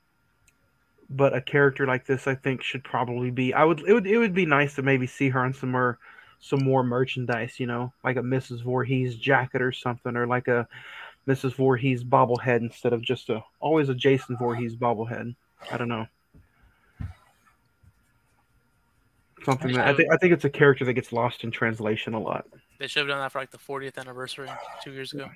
[1.11, 3.53] but a character like this, I think, should probably be.
[3.53, 3.81] I would.
[3.81, 4.07] It would.
[4.07, 5.99] It would be nice to maybe see her on some more,
[6.41, 7.59] some more merchandise.
[7.59, 8.63] You know, like a Mrs.
[8.63, 10.69] Voorhees jacket or something, or like a
[11.27, 11.55] Mrs.
[11.55, 15.35] Voorhees bobblehead instead of just a always a Jason Voorhees bobblehead.
[15.71, 16.07] I don't know.
[19.45, 20.13] Something that I think.
[20.13, 22.47] I think it's a character that gets lost in translation a lot.
[22.79, 24.49] They should have done that for like the 40th anniversary
[24.83, 25.31] two years ago,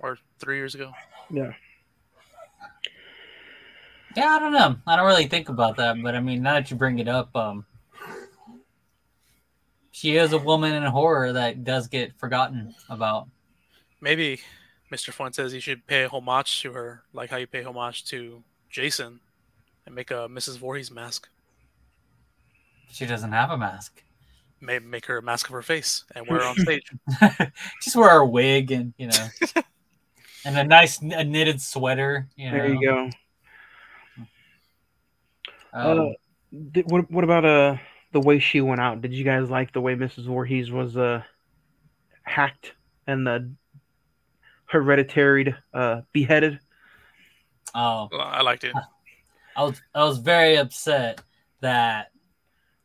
[0.00, 0.92] or three years ago.
[1.30, 1.52] Yeah.
[4.16, 4.76] Yeah, I don't know.
[4.86, 7.36] I don't really think about that, but I mean, now that you bring it up,
[7.36, 7.66] um,
[9.96, 13.28] she is a woman in horror that does get forgotten about.
[14.02, 14.40] Maybe
[14.92, 15.10] Mr.
[15.10, 19.20] Fuentes, you should pay homage to her, like how you pay homage to Jason,
[19.86, 20.58] and make a Mrs.
[20.58, 21.30] Voorhees mask.
[22.92, 24.02] She doesn't have a mask.
[24.60, 26.92] Maybe make her a mask of her face and wear it on stage.
[27.82, 29.28] Just wear a wig and you know,
[30.44, 32.28] and a nice a knitted sweater.
[32.36, 32.58] You know.
[32.58, 33.10] There you go.
[35.72, 36.04] Um, Uh,
[36.72, 37.76] Did, what what about uh
[38.12, 39.00] the way she went out?
[39.02, 40.26] Did you guys like the way Mrs.
[40.26, 41.22] Voorhees was uh
[42.22, 42.72] hacked
[43.06, 43.52] and the
[44.66, 46.60] hereditary uh beheaded?
[47.74, 48.74] oh, Well, I liked it.
[49.56, 51.22] I was I was very upset
[51.60, 52.10] that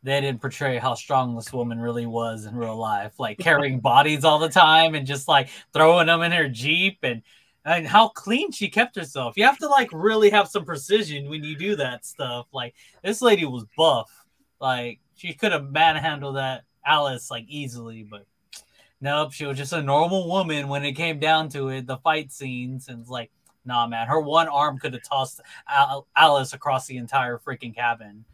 [0.02, 4.24] they didn't portray how strong this woman really was in real life, like carrying bodies
[4.24, 7.22] all the time and just like throwing them in her jeep and
[7.64, 9.36] and how clean she kept herself.
[9.36, 12.46] You have to like really have some precision when you do that stuff.
[12.52, 14.10] Like this lady was buff,
[14.60, 18.26] like she could have manhandled that Alice like easily, but
[19.00, 21.86] nope, she was just a normal woman when it came down to it.
[21.86, 23.30] The fight scenes and like.
[23.64, 28.24] Nah, man, her one arm could have tossed Al- Alice across the entire freaking cabin,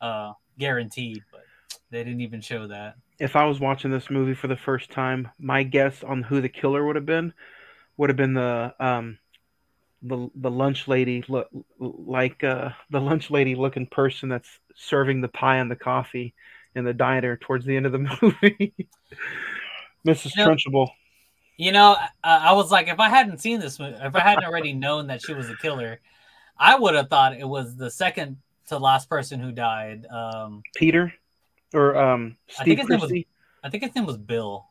[0.00, 1.24] uh, guaranteed.
[1.32, 1.44] But
[1.90, 2.94] they didn't even show that.
[3.18, 6.48] If I was watching this movie for the first time, my guess on who the
[6.48, 7.34] killer would have been
[7.96, 9.18] would have been the um
[10.02, 11.48] the the lunch lady look
[11.80, 16.34] like uh the lunch lady looking person that's serving the pie and the coffee
[16.74, 18.74] in the diner towards the end of the movie.
[20.06, 20.32] Mrs.
[20.36, 20.46] Yeah.
[20.46, 20.88] Trunchbull.
[21.56, 24.44] You know, I, I was like, if I hadn't seen this movie, if I hadn't
[24.44, 26.00] already known that she was a killer,
[26.56, 28.36] I would have thought it was the second
[28.68, 30.06] to last person who died.
[30.06, 31.12] Um, Peter
[31.74, 33.24] or um I Steve think his name was-.
[33.64, 34.66] I think his name was Bill.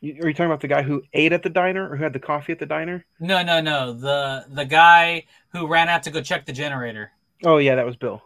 [0.00, 2.20] Are you talking about the guy who ate at the diner or who had the
[2.20, 3.04] coffee at the diner?
[3.18, 3.94] No, no, no.
[3.94, 7.10] The the guy who ran out to go check the generator.
[7.44, 8.22] Oh yeah, that was Bill.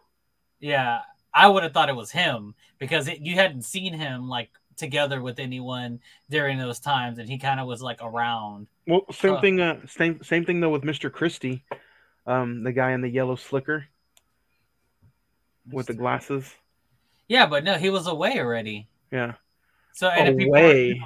[0.61, 1.01] Yeah,
[1.35, 5.21] I would have thought it was him because it, you hadn't seen him like together
[5.23, 8.67] with anyone during those times, and he kind of was like around.
[8.87, 9.41] Well, same Huh.
[9.41, 9.61] thing.
[9.61, 11.11] Uh, same same thing though with Mr.
[11.13, 11.65] Christy,
[12.27, 13.87] um, the guy in the yellow slicker
[15.71, 16.53] with the glasses.
[17.29, 18.89] Yeah, but no, he was away already.
[19.11, 19.35] Yeah,
[19.95, 21.01] So and if people- away.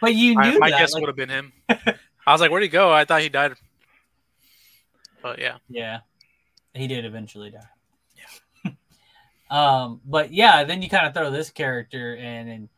[0.00, 0.78] but you My, knew my that.
[0.78, 1.52] guess like- would have been him.
[1.68, 2.92] I was like, where'd he go?
[2.92, 3.54] I thought he died.
[5.22, 6.00] But yeah, Yeah,
[6.74, 7.60] he did eventually die.
[9.50, 12.68] Um, but yeah, then you kind of throw this character in, and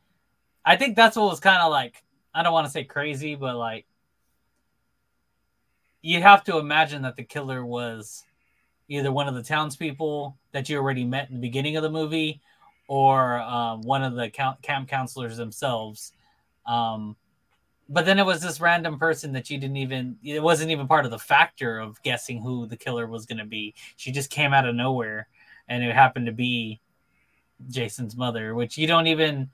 [0.64, 2.02] I think that's what was kind of like.
[2.34, 3.86] I don't want to say crazy, but like
[6.02, 8.24] you have to imagine that the killer was
[8.88, 12.40] either one of the townspeople that you already met in the beginning of the movie,
[12.86, 16.12] or um, one of the camp counselors themselves.
[16.66, 17.16] Um,
[17.88, 21.04] but then it was this random person that you didn't even it wasn't even part
[21.04, 24.52] of the factor of guessing who the killer was going to be she just came
[24.52, 25.28] out of nowhere
[25.68, 26.80] and it happened to be
[27.68, 29.50] jason's mother which you don't even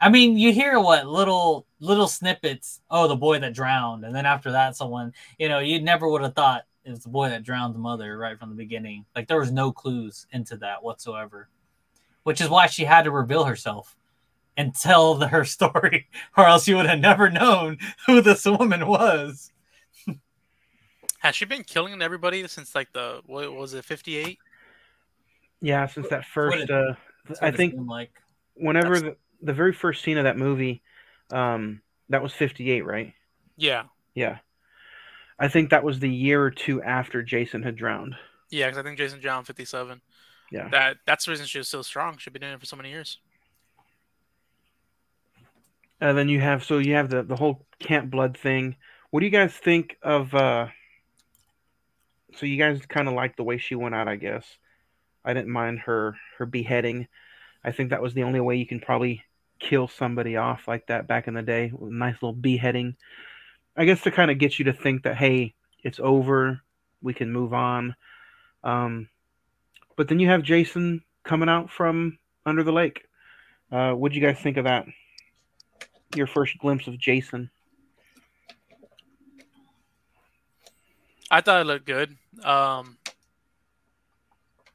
[0.00, 4.26] i mean you hear what little little snippets oh the boy that drowned and then
[4.26, 7.44] after that someone you know you never would have thought it was the boy that
[7.44, 11.48] drowned the mother right from the beginning like there was no clues into that whatsoever
[12.22, 13.96] which is why she had to reveal herself
[14.56, 18.86] and tell the, her story, or else you would have never known who this woman
[18.86, 19.52] was.
[21.20, 24.38] has she been killing everybody since like the what was it, fifty eight?
[25.62, 26.58] Yeah, since that what first.
[26.58, 26.94] it- Uh,
[27.40, 28.10] I think like
[28.54, 30.82] whenever the, the very first scene of that movie,
[31.32, 33.14] um, that was fifty-eight, right?
[33.56, 34.38] Yeah, Yeah,
[35.38, 38.16] I think that was the year or two after Jason had drowned.
[38.50, 38.66] yeah.
[38.66, 40.00] Because I think Jason John fifty seven.
[40.50, 40.68] Yeah.
[40.68, 42.18] That that's the reason she was so strong.
[42.18, 43.18] She'd been doing it for so many years.
[46.00, 48.76] And then you have so you have the the whole Camp Blood thing.
[49.10, 50.34] What do you guys think of?
[50.34, 50.66] uh
[52.34, 54.44] So you guys kind of like the way she went out, I guess.
[55.24, 57.08] I didn't mind her her beheading.
[57.64, 59.22] I think that was the only way you can probably
[59.58, 61.72] kill somebody off like that back in the day.
[61.80, 62.96] Nice little beheading.
[63.76, 66.60] I guess to kind of get you to think that hey, it's over,
[67.00, 67.94] we can move on.
[68.64, 69.08] Um,
[69.96, 73.04] but then you have Jason coming out from under the lake.
[73.70, 74.86] Uh, what do you guys think of that?
[76.14, 77.50] Your first glimpse of Jason.
[81.30, 82.16] I thought it looked good.
[82.44, 82.98] Um,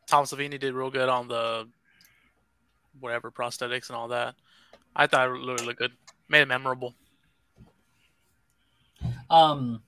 [0.08, 1.68] Tom Savini did real good on the
[3.00, 4.36] whatever prosthetics and all that.
[4.96, 5.92] I thought it really looked good.
[6.30, 6.96] Made it memorable.
[9.30, 9.82] Um,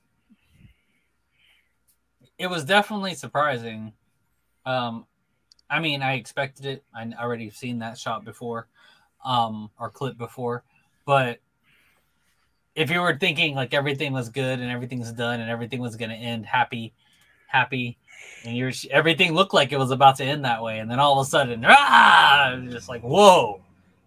[2.38, 3.92] it was definitely surprising.
[4.64, 5.06] Um,
[5.68, 6.84] I mean, I expected it.
[6.94, 8.68] I already seen that shot before,
[9.24, 10.64] um, or clip before.
[11.06, 11.40] But
[12.74, 16.10] if you were thinking like everything was good and everything's done and everything was going
[16.10, 16.92] to end happy,
[17.50, 17.98] happy,
[18.44, 21.18] and you're everything looked like it was about to end that way, and then all
[21.18, 23.60] of a sudden, ah, just like whoa,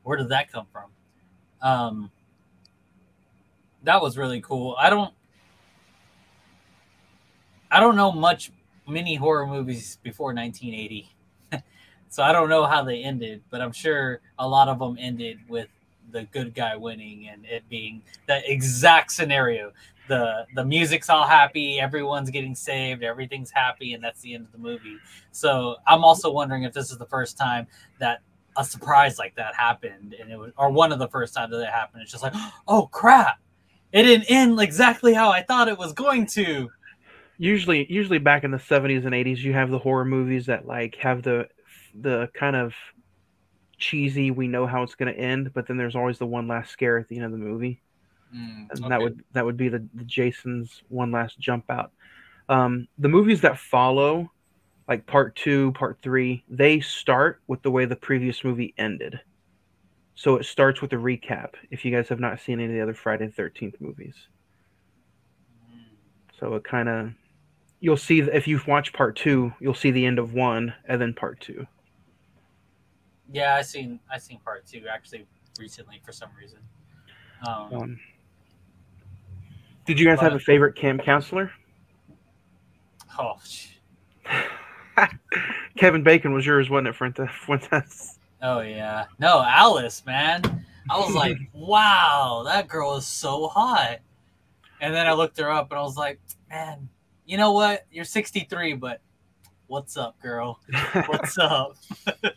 [0.03, 0.89] where did that come from?
[1.61, 2.11] Um,
[3.83, 4.75] that was really cool.
[4.77, 5.13] I don't,
[7.71, 8.51] I don't know much
[8.87, 11.09] many horror movies before 1980.
[12.09, 15.39] so I don't know how they ended, but I'm sure a lot of them ended
[15.47, 15.67] with
[16.11, 19.71] the good guy winning and it being the exact scenario.
[20.07, 24.51] The the music's all happy, everyone's getting saved, everything's happy, and that's the end of
[24.51, 24.97] the movie.
[25.31, 27.67] So I'm also wondering if this is the first time
[27.99, 28.21] that
[28.57, 31.61] a surprise like that happened, and it was or one of the first times that
[31.61, 32.03] it happened.
[32.03, 32.33] It's just like,
[32.67, 33.39] oh crap,
[33.91, 36.69] it didn't end exactly how I thought it was going to
[37.37, 40.95] usually usually back in the 70s and 80s you have the horror movies that like
[40.95, 41.47] have the
[41.93, 42.73] the kind of
[43.77, 46.71] cheesy we know how it's going to end but then there's always the one last
[46.71, 47.81] scare at the end of the movie
[48.35, 48.89] Mm, and okay.
[48.89, 51.91] that would that would be the, the jason's one last jump out
[52.49, 54.31] um, the movies that follow
[54.87, 59.19] like part two part three they start with the way the previous movie ended
[60.15, 62.81] so it starts with a recap if you guys have not seen any of the
[62.81, 64.15] other friday the 13th movies
[66.39, 67.13] so it kind of
[67.83, 71.13] you'll see if you've watched part two, you'll see the end of one and then
[71.13, 71.67] part two.
[73.29, 75.27] Yeah, I seen I seen part two actually
[75.59, 76.59] recently for some reason.
[77.45, 77.99] Um, Um,
[79.85, 81.51] did you guys have a favorite camp counselor?
[83.19, 83.37] oh,
[85.77, 87.29] Kevin Bacon was yours, wasn't it, Fuentes?
[87.45, 88.19] Fuentes?
[88.41, 90.65] oh yeah, no Alice, man.
[90.89, 93.99] I was like, wow, that girl is so hot.
[94.81, 96.19] And then I looked her up and I was like,
[96.49, 96.89] man,
[97.25, 97.85] you know what?
[97.89, 98.99] You're 63, but
[99.67, 100.59] what's up, girl?
[101.05, 101.77] What's up?
[102.05, 102.33] Did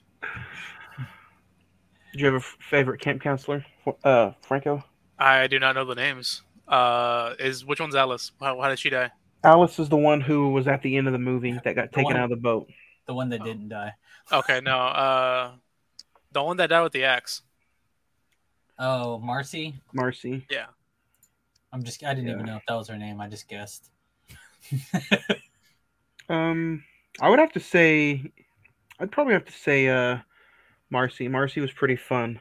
[2.14, 3.66] you have a f- favorite camp counselor,
[4.04, 4.84] uh, Franco?
[5.18, 6.42] I do not know the names.
[6.68, 8.32] Uh, is which one's Alice?
[8.40, 9.10] How, how did she die?
[9.44, 12.04] Alice is the one who was at the end of the movie that got taken
[12.04, 12.68] one- out of the boat.
[13.06, 13.92] The one that didn't die.
[14.32, 14.76] Okay, no.
[14.76, 15.52] Uh,
[16.32, 17.42] the one that died with the axe.
[18.78, 19.74] Oh, Marcy.
[19.92, 20.44] Marcy.
[20.50, 20.66] Yeah.
[21.72, 22.02] I'm just.
[22.02, 22.34] I didn't Yeah.
[22.34, 23.20] even know if that was her name.
[23.20, 23.90] I just guessed.
[26.28, 26.82] Um,
[27.20, 28.32] I would have to say,
[28.98, 30.18] I'd probably have to say, uh,
[30.90, 31.28] Marcy.
[31.28, 32.40] Marcy was pretty fun.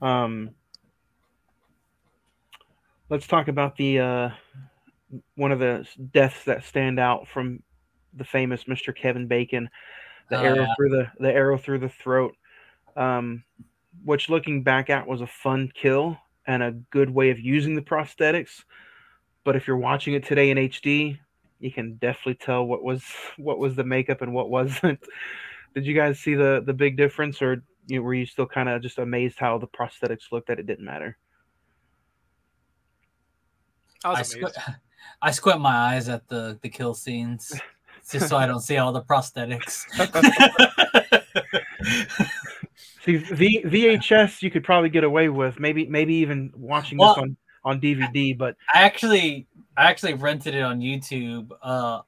[0.00, 0.50] Um,
[3.12, 4.30] let's talk about the uh,
[5.34, 7.62] one of the deaths that stand out from
[8.14, 8.96] the famous Mr.
[8.96, 9.68] Kevin Bacon,
[10.30, 10.74] the Oh, arrow yeah.
[10.76, 12.34] through the the arrow through the throat.
[12.96, 13.44] Um,
[14.04, 17.82] which looking back at was a fun kill and a good way of using the
[17.82, 18.64] prosthetics.
[19.44, 21.18] But if you're watching it today in HD,
[21.60, 23.04] you can definitely tell what was
[23.36, 25.00] what was the makeup and what wasn't.
[25.74, 28.70] Did you guys see the the big difference, or you know, were you still kind
[28.70, 31.18] of just amazed how the prosthetics looked that it didn't matter?
[34.04, 34.56] I was I, amazed.
[34.56, 34.76] squ-
[35.22, 37.52] I squint my eyes at the the kill scenes
[38.10, 39.86] just so I don't see all the prosthetics.
[43.04, 47.22] See, v, VHS you could probably get away with, maybe maybe even watching Well- this
[47.22, 49.46] on on DVD, but I actually
[49.76, 52.00] I actually rented it on YouTube uh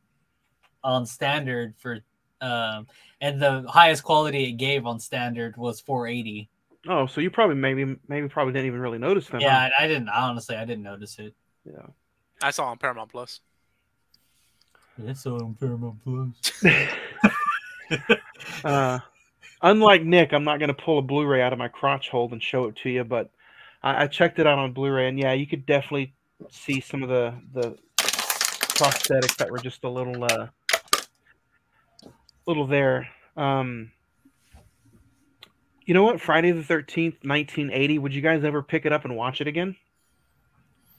[0.83, 2.01] on standard for
[2.41, 2.87] um
[3.21, 6.49] and the highest quality it gave on standard was 480.
[6.89, 9.41] oh, so you probably maybe maybe probably didn't even really notice them.
[9.41, 9.47] huh?
[9.47, 11.35] Yeah, I, I didn't honestly I didn't notice it.
[11.65, 11.87] Yeah.
[12.43, 13.41] I saw it on Paramount Plus.
[15.03, 16.65] It's on Paramount Plus.
[18.65, 18.99] uh,
[19.63, 22.43] unlike Nick, I'm not going to pull a Blu-ray out of my crotch hole and
[22.43, 23.31] show it to you, but
[23.83, 26.15] I, I checked it out on Blu-ray, and yeah, you could definitely
[26.51, 27.77] see some of the the
[28.75, 30.49] prosthetics that were just a little uh,
[32.47, 33.09] little there.
[33.37, 33.91] Um,
[35.85, 36.21] you know what?
[36.21, 37.99] Friday the Thirteenth, 1980.
[37.99, 39.77] Would you guys ever pick it up and watch it again,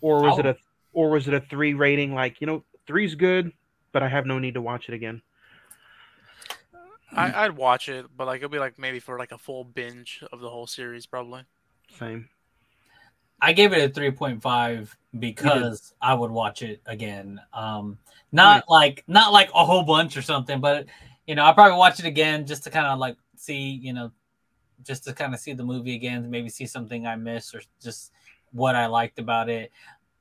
[0.05, 0.55] or was it a
[0.93, 2.13] or was it a three rating?
[2.13, 3.51] Like you know, three's good,
[3.91, 5.23] but I have no need to watch it again.
[7.11, 10.23] I, I'd watch it, but like it'll be like maybe for like a full binge
[10.31, 11.43] of the whole series, probably.
[11.97, 12.29] Same.
[13.41, 14.89] I gave it a 3.5
[15.19, 17.41] because I would watch it again.
[17.53, 17.97] Um
[18.31, 20.85] not like not like a whole bunch or something, but
[21.25, 24.11] you know, I'll probably watch it again just to kind of like see, you know,
[24.83, 28.11] just to kind of see the movie again, maybe see something I missed or just
[28.55, 29.71] what I liked about it.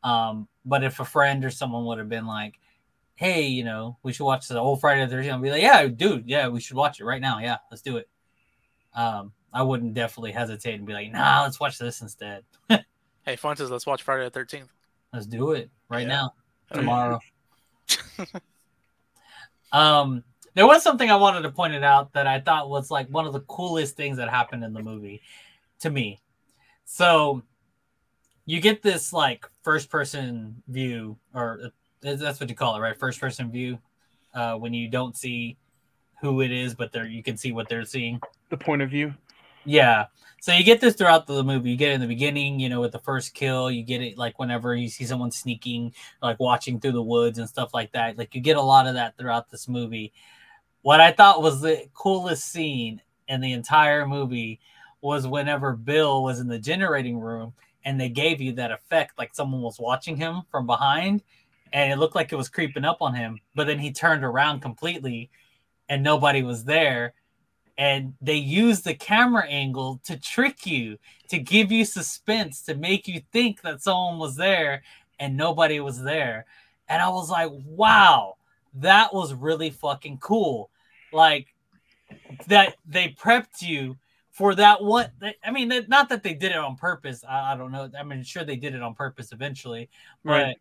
[0.03, 2.59] Um, but if a friend or someone would have been like,
[3.14, 5.87] "Hey, you know, we should watch the old Friday the 13th," I'd be like, "Yeah,
[5.87, 7.39] dude, yeah, we should watch it right now.
[7.39, 8.09] Yeah, let's do it."
[8.95, 12.45] Um, I wouldn't definitely hesitate and be like, "Nah, let's watch this instead.
[13.26, 14.70] Hey, Fuentes, let's watch Friday the Thirteenth.
[15.12, 16.09] let's do it right Yeah.
[16.09, 16.35] now,
[16.72, 17.18] tomorrow."
[19.72, 20.22] Um,
[20.55, 23.26] there was something I wanted to point it out that I thought was like one
[23.26, 25.20] of the coolest things that happened in the movie
[25.80, 26.20] to me.
[26.85, 27.43] So
[28.47, 31.69] you get this like first person view, or uh,
[32.17, 32.99] that's what you call it, right?
[32.99, 33.79] First person view,
[34.35, 35.57] uh, when you don't see
[36.21, 38.21] who it is, but they're you can see what they're seeing.
[38.51, 39.15] The point of view.
[39.65, 40.07] Yeah.
[40.41, 41.71] So you get this throughout the movie.
[41.71, 43.71] You get it in the beginning, you know, with the first kill.
[43.71, 47.49] You get it like whenever you see someone sneaking, like watching through the woods and
[47.49, 48.19] stuff like that.
[48.19, 50.13] Like you get a lot of that throughout this movie.
[50.83, 54.61] What I thought was the coolest scene in the entire movie
[55.01, 59.35] was whenever Bill was in the generating room and they gave you that effect like
[59.35, 61.22] someone was watching him from behind
[61.72, 64.61] and it looked like it was creeping up on him, but then he turned around
[64.61, 65.30] completely
[65.89, 67.14] and nobody was there.
[67.76, 73.09] And they use the camera angle to trick you to give you suspense to make
[73.09, 74.82] you think that someone was there
[75.18, 76.47] and nobody was there.
[76.89, 78.37] And i was like wow
[78.74, 80.70] that was really fucking cool.
[81.12, 81.55] Like
[82.49, 83.97] that they prepped you
[84.35, 85.09] for that one
[85.45, 88.22] i mean not that they did it on purpose i, I don't know i mean
[88.22, 89.89] sure they did it on purpose eventually
[90.24, 90.57] but Right.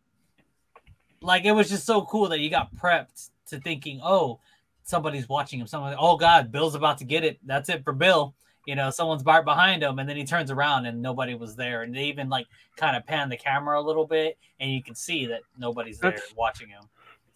[1.22, 4.40] like it was just so cool that you got prepped to thinking oh
[4.86, 5.66] somebody's watching him.
[5.66, 7.40] Someone, oh God, Bill's about to get it.
[7.46, 8.34] That's it for Bill.
[8.66, 11.84] You know, someone's right behind him, and then he turns around and nobody was there.
[11.84, 14.94] And they even like kind of pan the camera a little bit, and you can
[14.94, 16.84] see that nobody's there That's- watching him.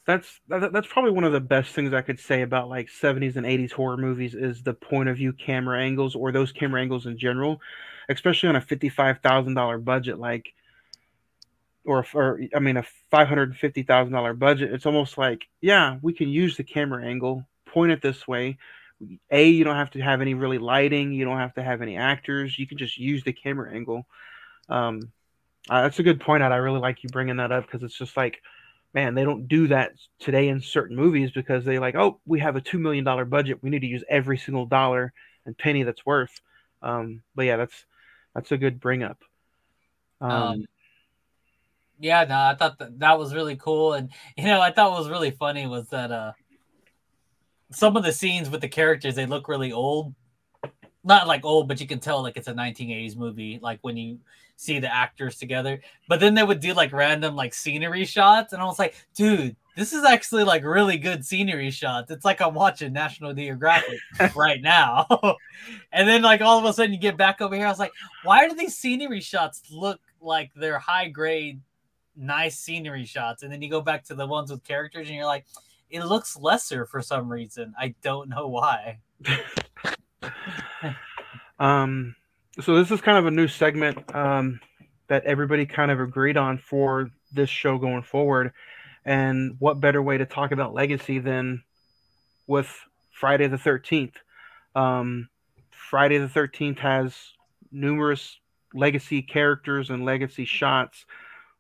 [0.08, 3.36] That's that, that's probably one of the best things I could say about like 70s
[3.36, 7.06] and 80s horror movies is the point of view camera angles or those camera angles
[7.06, 7.60] in general,
[8.08, 10.54] especially on a $55,000 budget like
[11.84, 14.74] or or I mean a $550,000 budget.
[14.74, 18.58] It's almost like, yeah, we can use the camera angle, point it this way.
[19.30, 21.98] A, you don't have to have any really lighting, you don't have to have any
[21.98, 24.08] actors, you can just use the camera angle.
[24.70, 25.12] Um
[25.70, 26.54] uh, that's a good point out.
[26.54, 28.42] I really like you bringing that up because it's just like
[28.98, 32.56] man, they don't do that today in certain movies because they like, oh, we have
[32.56, 35.14] a two million dollar budget, we need to use every single dollar
[35.46, 36.42] and penny that's worth.
[36.82, 37.86] Um, but yeah, that's
[38.34, 39.22] that's a good bring up.
[40.20, 40.66] Um, Um,
[42.00, 45.10] yeah, no, I thought that, that was really cool, and you know, I thought was
[45.10, 46.32] really funny was that uh,
[47.72, 50.16] some of the scenes with the characters they look really old,
[51.08, 54.20] not like old, but you can tell like it's a 1980s movie, like when you
[54.58, 55.82] see the actors together.
[56.08, 59.56] But then they would do like random like scenery shots, and I was like, dude,
[59.76, 62.12] this is actually like really good scenery shots.
[62.12, 64.00] It's like I'm watching National Geographic
[64.36, 65.06] right now.
[65.92, 67.94] and then like all of a sudden you get back over here, I was like,
[68.24, 71.62] why do these scenery shots look like they're high grade,
[72.16, 73.44] nice scenery shots?
[73.44, 75.46] And then you go back to the ones with characters, and you're like,
[75.90, 77.74] it looks lesser for some reason.
[77.80, 79.00] I don't know why.
[81.60, 82.16] Um,
[82.62, 84.60] so this is kind of a new segment um,
[85.08, 88.54] that everybody kind of agreed on for this show going forward.
[89.06, 91.64] And what better way to talk about legacy than
[92.46, 92.70] with
[93.12, 94.16] Friday the Thirteenth?
[94.76, 95.30] Um,
[95.72, 97.16] Friday the Thirteenth has
[97.72, 98.38] numerous
[98.74, 101.06] legacy characters and legacy shots.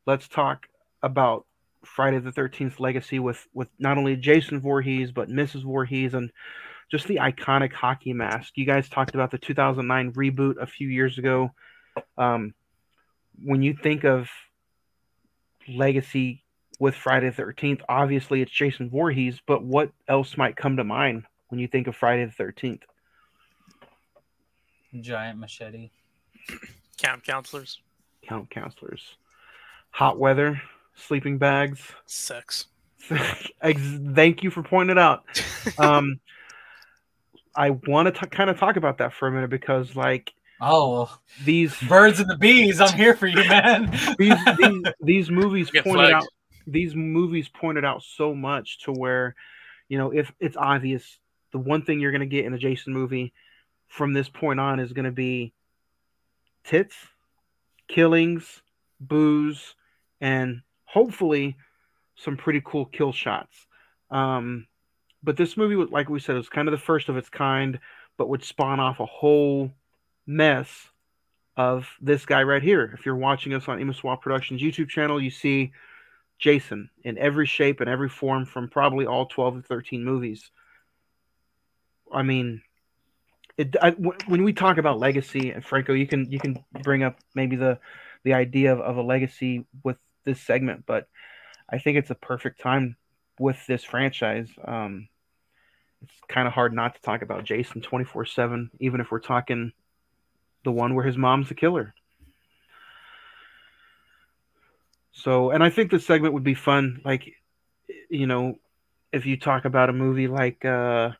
[0.06, 0.68] Let's talk
[1.02, 1.46] about
[1.86, 5.64] Friday the Thirteenth legacy with with not only Jason Voorhees but Mrs.
[5.64, 6.32] Voorhees and
[6.90, 8.54] just the iconic hockey mask.
[8.56, 11.52] You guys talked about the 2009 reboot a few years ago.
[12.18, 12.54] Um,
[13.44, 14.30] when you think of
[15.68, 16.44] legacy
[16.80, 21.24] with Friday the 13th, obviously it's Jason Voorhees, but what else might come to mind
[21.50, 22.82] when you think of Friday the 13th?
[25.02, 25.90] Giant machete.
[26.98, 27.80] Camp counselors,
[28.24, 29.04] Count counselors,
[29.92, 30.62] hot weather,
[30.96, 31.80] sleeping bags.
[32.06, 32.68] sex.
[33.62, 35.24] Thank you for pointing it out.
[35.78, 36.22] Um,
[37.58, 40.32] I want to kind of talk about that for a minute because, like,
[40.62, 42.80] Oh, these birds and the bees!
[42.82, 43.92] I'm here for you, man.
[44.18, 46.16] these, these these movies Get pointed flagged.
[46.24, 46.28] out
[46.66, 49.36] these movies pointed out so much to where
[49.88, 51.20] you know if it's obvious
[51.54, 53.32] the one thing you're going to get in a jason movie
[53.88, 55.54] from this point on is going to be
[56.66, 56.94] tits
[57.88, 58.62] killings
[59.00, 59.76] booze
[60.20, 61.56] and hopefully
[62.18, 63.56] some pretty cool kill shots
[64.12, 64.68] um
[65.24, 67.80] but this movie was like we said was kind of the first of its kind
[68.18, 69.72] but would spawn off a whole
[70.26, 70.90] mess
[71.56, 72.92] of this guy right here.
[72.98, 75.72] If you're watching us on Imaswap Productions YouTube channel, you see
[76.38, 80.52] Jason in every shape and every form from probably all 12 to 13 movies.
[82.14, 82.62] I mean,
[83.58, 83.76] it
[84.28, 87.80] when we talk about legacy, and Franco, you can you can bring up maybe the
[88.24, 91.08] the idea of, of a legacy with this segment, but
[91.70, 92.98] I think it's a perfect time
[93.40, 94.50] with this franchise.
[94.64, 95.08] Um,
[96.02, 99.20] it's kind of hard not to talk about Jason twenty four seven, even if we're
[99.20, 99.72] talking
[100.64, 101.94] the one where his mom's the killer.
[105.12, 107.02] So, and I think this segment would be fun.
[107.04, 107.34] Like,
[108.10, 108.56] you know,
[109.12, 111.12] if you talk about a movie like uh,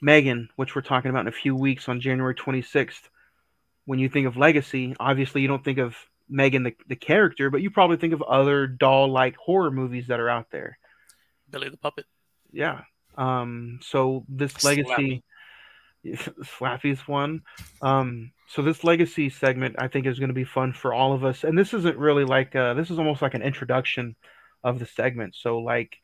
[0.00, 3.08] Megan, which we're talking about in a few weeks on January 26th,
[3.84, 5.94] when you think of legacy, obviously you don't think of
[6.28, 10.18] Megan the, the character, but you probably think of other doll like horror movies that
[10.18, 10.78] are out there.
[11.50, 12.06] Billy the Puppet.
[12.52, 12.82] Yeah.
[13.16, 15.22] Um, so this legacy,
[16.44, 17.42] Slappy's one.
[17.82, 21.24] Um, so this legacy segment, I think, is going to be fun for all of
[21.24, 21.44] us.
[21.44, 24.14] And this isn't really like uh, this is almost like an introduction
[24.62, 25.34] of the segment.
[25.34, 25.96] So like,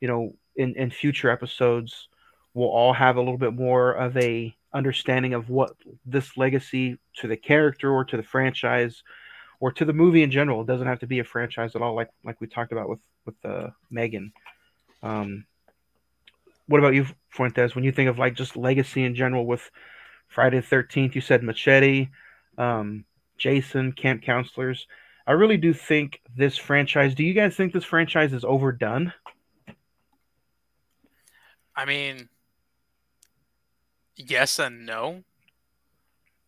[0.00, 2.08] you know, in in future episodes,
[2.54, 5.72] we'll all have a little bit more of a understanding of what
[6.06, 9.02] this legacy to the character or to the franchise
[9.60, 10.62] or to the movie in general.
[10.62, 13.00] It doesn't have to be a franchise at all, like like we talked about with
[13.24, 14.32] with uh, Megan.
[15.02, 15.46] Um,
[16.66, 17.74] what about you, Fuentes?
[17.74, 19.70] When you think of like just legacy in general with
[20.28, 22.08] Friday the Thirteenth, you said Machete,
[22.56, 23.04] um,
[23.38, 24.86] Jason, Camp Counselors.
[25.26, 27.14] I really do think this franchise.
[27.14, 29.12] Do you guys think this franchise is overdone?
[31.76, 32.28] I mean,
[34.16, 35.22] yes and no.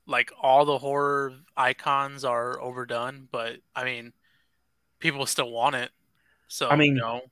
[0.07, 4.13] Like all the horror icons are overdone, but I mean,
[4.99, 5.91] people still want it.
[6.49, 7.23] So I mean, no.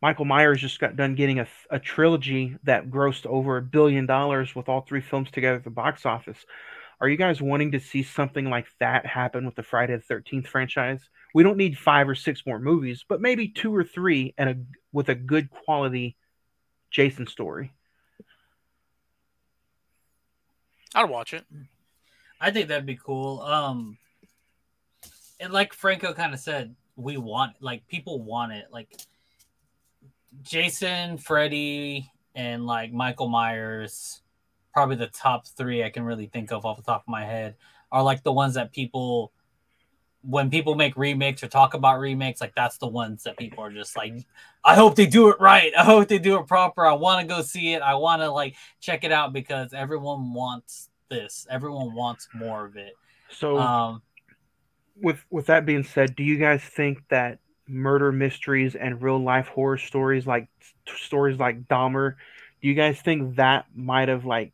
[0.00, 4.54] Michael Myers just got done getting a, a trilogy that grossed over a billion dollars
[4.54, 6.38] with all three films together at the box office.
[7.00, 10.46] Are you guys wanting to see something like that happen with the Friday the Thirteenth
[10.46, 11.00] franchise?
[11.34, 14.56] We don't need five or six more movies, but maybe two or three, and a
[14.92, 16.16] with a good quality
[16.90, 17.72] Jason story.
[20.94, 21.44] I'd watch it.
[22.40, 23.40] I think that'd be cool.
[23.42, 23.98] Um,
[25.38, 28.66] and like Franco kind of said, we want like people want it.
[28.72, 28.88] Like
[30.42, 34.22] Jason, Freddy, and like Michael Myers,
[34.72, 37.56] probably the top three I can really think of off the top of my head
[37.90, 39.32] are like the ones that people
[40.22, 43.70] when people make remakes or talk about remakes, like that's the ones that people are
[43.70, 44.12] just like,
[44.64, 45.72] I hope they do it right.
[45.78, 46.84] I hope they do it proper.
[46.84, 47.82] I want to go see it.
[47.82, 51.46] I want to like check it out because everyone wants this.
[51.48, 52.94] Everyone wants more of it.
[53.30, 54.02] So, Um,
[55.00, 59.48] with with that being said, do you guys think that murder mysteries and real life
[59.48, 60.48] horror stories like
[60.96, 62.14] stories like Dahmer,
[62.60, 64.52] do you guys think that might have like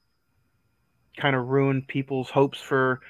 [1.17, 3.01] kind of ruined people's hopes for,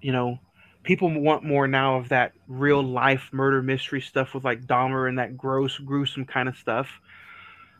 [0.00, 0.38] you know,
[0.82, 5.18] people want more now of that real life murder mystery stuff with like Dahmer and
[5.18, 6.88] that gross, gruesome kind of stuff.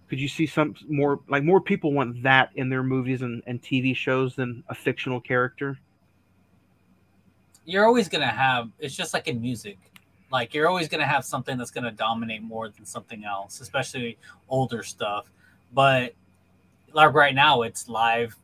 [0.08, 3.60] Could you see some more like more people want that in their movies and, and
[3.60, 5.78] TV shows than a fictional character?
[7.68, 9.78] you're always gonna have it's just like in music
[10.30, 14.18] like you're always gonna have something that's gonna dominate more than something else especially
[14.48, 15.30] older stuff
[15.72, 16.14] but
[16.92, 18.36] like right now it's live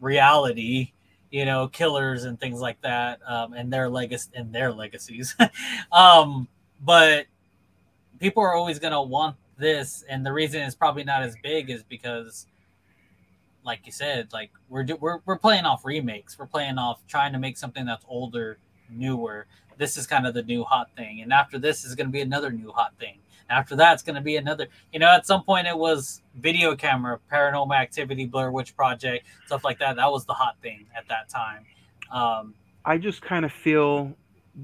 [0.00, 0.92] reality
[1.30, 5.36] you know killers and things like that um, and their legacy and their legacies
[5.92, 6.48] um,
[6.80, 7.26] but
[8.18, 11.82] people are always gonna want this and the reason it's probably not as big is
[11.84, 12.46] because
[13.64, 16.38] like you said, like we're do- we're we're playing off remakes.
[16.38, 18.58] We're playing off trying to make something that's older,
[18.90, 19.46] newer.
[19.78, 22.20] This is kind of the new hot thing, and after this is going to be
[22.20, 23.18] another new hot thing.
[23.50, 24.68] After that, it's going to be another.
[24.92, 29.64] You know, at some point it was video camera, Paranormal Activity, Blair Witch Project, stuff
[29.64, 29.96] like that.
[29.96, 31.66] That was the hot thing at that time.
[32.10, 32.54] Um,
[32.84, 34.14] I just kind of feel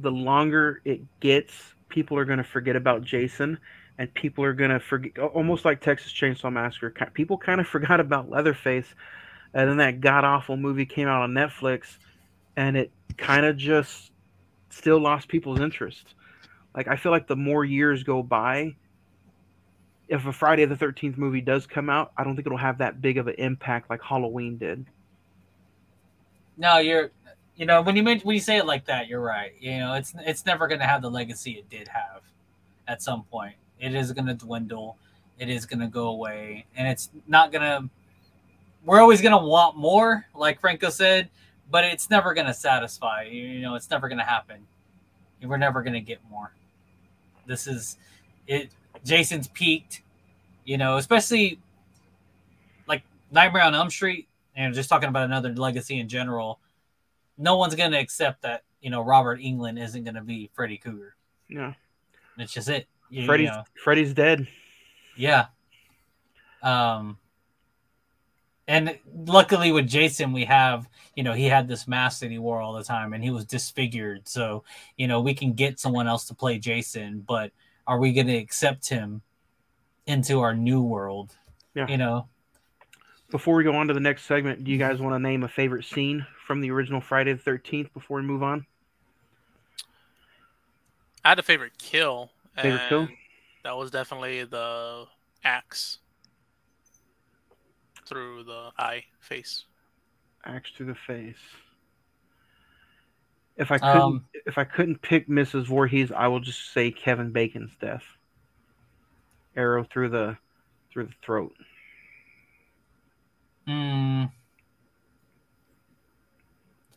[0.00, 1.52] the longer it gets,
[1.88, 3.58] people are going to forget about Jason,
[3.98, 6.90] and people are going to forget, almost like Texas Chainsaw Massacre.
[7.14, 8.94] People kind of forgot about Leatherface,
[9.54, 11.98] and then that god awful movie came out on Netflix,
[12.56, 14.12] and it kind of just
[14.70, 16.14] still lost people's interest.
[16.74, 18.76] Like I feel like the more years go by,
[20.08, 23.00] if a Friday the Thirteenth movie does come out, I don't think it'll have that
[23.02, 24.86] big of an impact like Halloween did.
[26.58, 27.10] no, you're,
[27.56, 29.52] you know, when you when you say it like that, you're right.
[29.60, 32.22] You know, it's it's never going to have the legacy it did have
[32.86, 33.54] at some point.
[33.80, 34.96] It is going to dwindle.
[35.38, 37.88] It is going to go away, and it's not going to.
[38.84, 41.28] We're always going to want more, like Franco said,
[41.70, 43.22] but it's never going to satisfy.
[43.24, 44.66] You know, it's never going to happen.
[45.42, 46.52] We're never going to get more.
[47.46, 47.96] This is
[48.46, 48.70] it.
[49.04, 50.02] Jason's peaked.
[50.64, 51.58] You know, especially
[52.86, 56.58] like Nightmare on Elm Street, and just talking about another legacy in general.
[57.38, 58.64] No one's going to accept that.
[58.80, 61.14] You know, Robert Englund isn't going to be Freddy Krueger.
[61.48, 61.72] Yeah,
[62.36, 62.86] It's just it.
[63.10, 63.64] You- you Freddy's know.
[63.82, 64.46] Freddy's dead.
[65.16, 65.46] Yeah.
[66.62, 67.16] Um
[68.68, 72.60] And luckily with Jason, we have, you know, he had this mask that he wore
[72.60, 74.28] all the time and he was disfigured.
[74.28, 74.62] So,
[74.98, 77.50] you know, we can get someone else to play Jason, but
[77.86, 79.22] are we going to accept him
[80.06, 81.34] into our new world?
[81.74, 81.88] Yeah.
[81.88, 82.28] You know,
[83.30, 85.48] Before we go on to the next segment, do you guys want to name a
[85.48, 88.66] favorite scene from the original Friday the Thirteenth before we move on?
[91.24, 92.30] I had a favorite kill.
[92.56, 93.08] Favorite kill?
[93.64, 95.06] That was definitely the
[95.44, 95.98] axe
[98.08, 99.64] through the eye face.
[100.44, 101.36] Axe to the face.
[103.56, 105.66] If I couldn't, Um, if I couldn't pick Mrs.
[105.66, 108.04] Voorhees, I will just say Kevin Bacon's death.
[109.56, 110.38] Arrow through the
[110.92, 111.54] through the throat.
[113.66, 114.24] Hmm.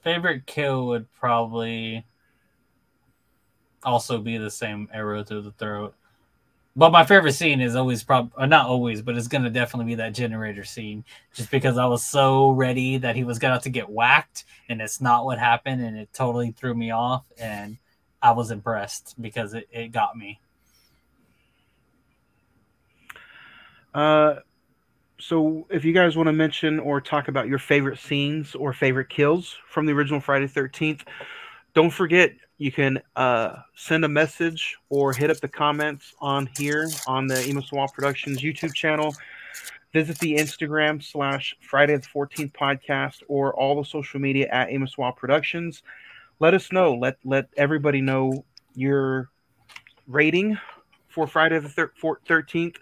[0.03, 2.05] Favorite kill would probably
[3.83, 5.95] also be the same arrow through the throat.
[6.75, 9.95] But my favorite scene is always prob or not always, but it's gonna definitely be
[9.95, 11.03] that generator scene.
[11.33, 15.01] Just because I was so ready that he was gonna to get whacked and it's
[15.01, 17.77] not what happened and it totally threw me off and
[18.21, 20.39] I was impressed because it, it got me.
[23.93, 24.35] Uh,
[25.19, 29.09] so if you guys want to mention or talk about your favorite scenes or favorite
[29.09, 31.03] kills from the original Friday Thirteenth,
[31.73, 36.87] don't forget you can uh, send a message or hit up the comments on here
[37.07, 39.15] on the Emo Productions YouTube channel.
[39.93, 45.11] Visit the Instagram slash Friday the Fourteenth podcast or all the social media at Emo
[45.17, 45.83] Productions.
[46.39, 46.93] Let us know.
[46.93, 48.45] Let let everybody know
[48.75, 49.29] your
[50.07, 50.57] rating
[51.07, 51.89] for Friday the
[52.25, 52.77] Thirteenth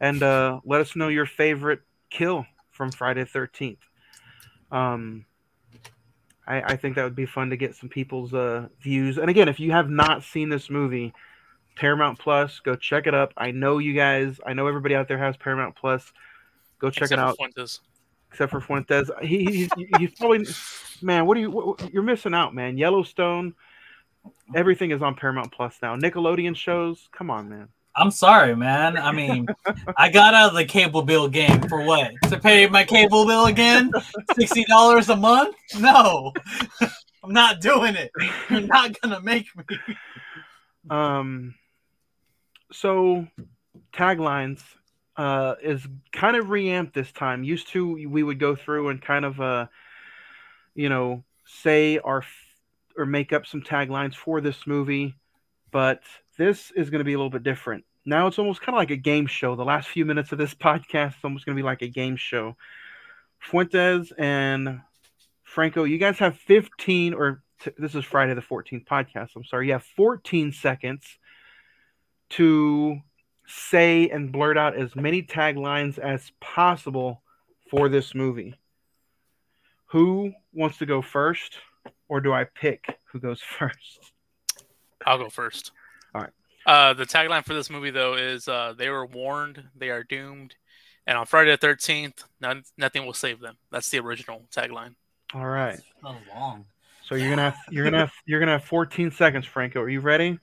[0.00, 1.80] and uh, let us know your favorite
[2.10, 3.80] kill from Friday the Thirteenth.
[4.70, 5.26] Um,
[6.52, 9.18] I, I think that would be fun to get some people's uh, views.
[9.18, 11.14] And again, if you have not seen this movie,
[11.76, 13.32] Paramount Plus, go check it up.
[13.36, 14.38] I know you guys.
[14.44, 16.12] I know everybody out there has Paramount Plus.
[16.78, 17.36] Go check Except it for out.
[17.36, 17.80] Fuentes.
[18.30, 20.46] Except for Fuentes, he, he's, he's probably
[21.02, 21.26] man.
[21.26, 21.50] What are you?
[21.50, 22.78] What, you're missing out, man.
[22.78, 23.54] Yellowstone.
[24.54, 25.96] Everything is on Paramount Plus now.
[25.96, 27.08] Nickelodeon shows.
[27.12, 27.68] Come on, man.
[27.94, 28.96] I'm sorry, man.
[28.96, 29.46] I mean,
[29.96, 32.12] I got out of the cable bill game for what?
[32.28, 33.90] To pay my cable bill again?
[34.34, 35.56] Sixty dollars a month?
[35.78, 36.32] No,
[37.22, 38.10] I'm not doing it.
[38.48, 39.64] You're not gonna make me.
[40.90, 41.54] Um,
[42.72, 43.26] so
[43.92, 44.62] taglines
[45.16, 47.44] uh, is kind of reamped this time.
[47.44, 49.66] Used to we would go through and kind of uh,
[50.74, 52.46] you know, say our f-
[52.96, 55.14] or make up some taglines for this movie,
[55.70, 56.02] but
[56.36, 57.84] this is going to be a little bit different.
[58.04, 59.54] Now it's almost kind of like a game show.
[59.54, 62.16] The last few minutes of this podcast is almost going to be like a game
[62.16, 62.56] show.
[63.40, 64.80] Fuentes and
[65.42, 69.30] Franco, you guys have 15 or t- this is Friday the 14th podcast.
[69.36, 69.66] I'm sorry.
[69.66, 71.04] You have 14 seconds
[72.30, 73.00] to
[73.46, 77.22] say and blurt out as many taglines as possible
[77.70, 78.54] for this movie.
[79.86, 81.58] Who wants to go first,
[82.08, 84.12] or do I pick who goes first?
[85.04, 85.72] I'll go first.
[86.66, 86.90] All right.
[86.90, 90.54] Uh, the tagline for this movie, though, is uh, "They were warned, they are doomed,"
[91.06, 93.56] and on Friday the Thirteenth, none, nothing will save them.
[93.70, 94.94] That's the original tagline.
[95.34, 95.80] All right.
[96.02, 96.66] So long.
[97.04, 99.80] So you're gonna have you're gonna have you're gonna have 14 seconds, Franco.
[99.80, 100.38] Are you ready?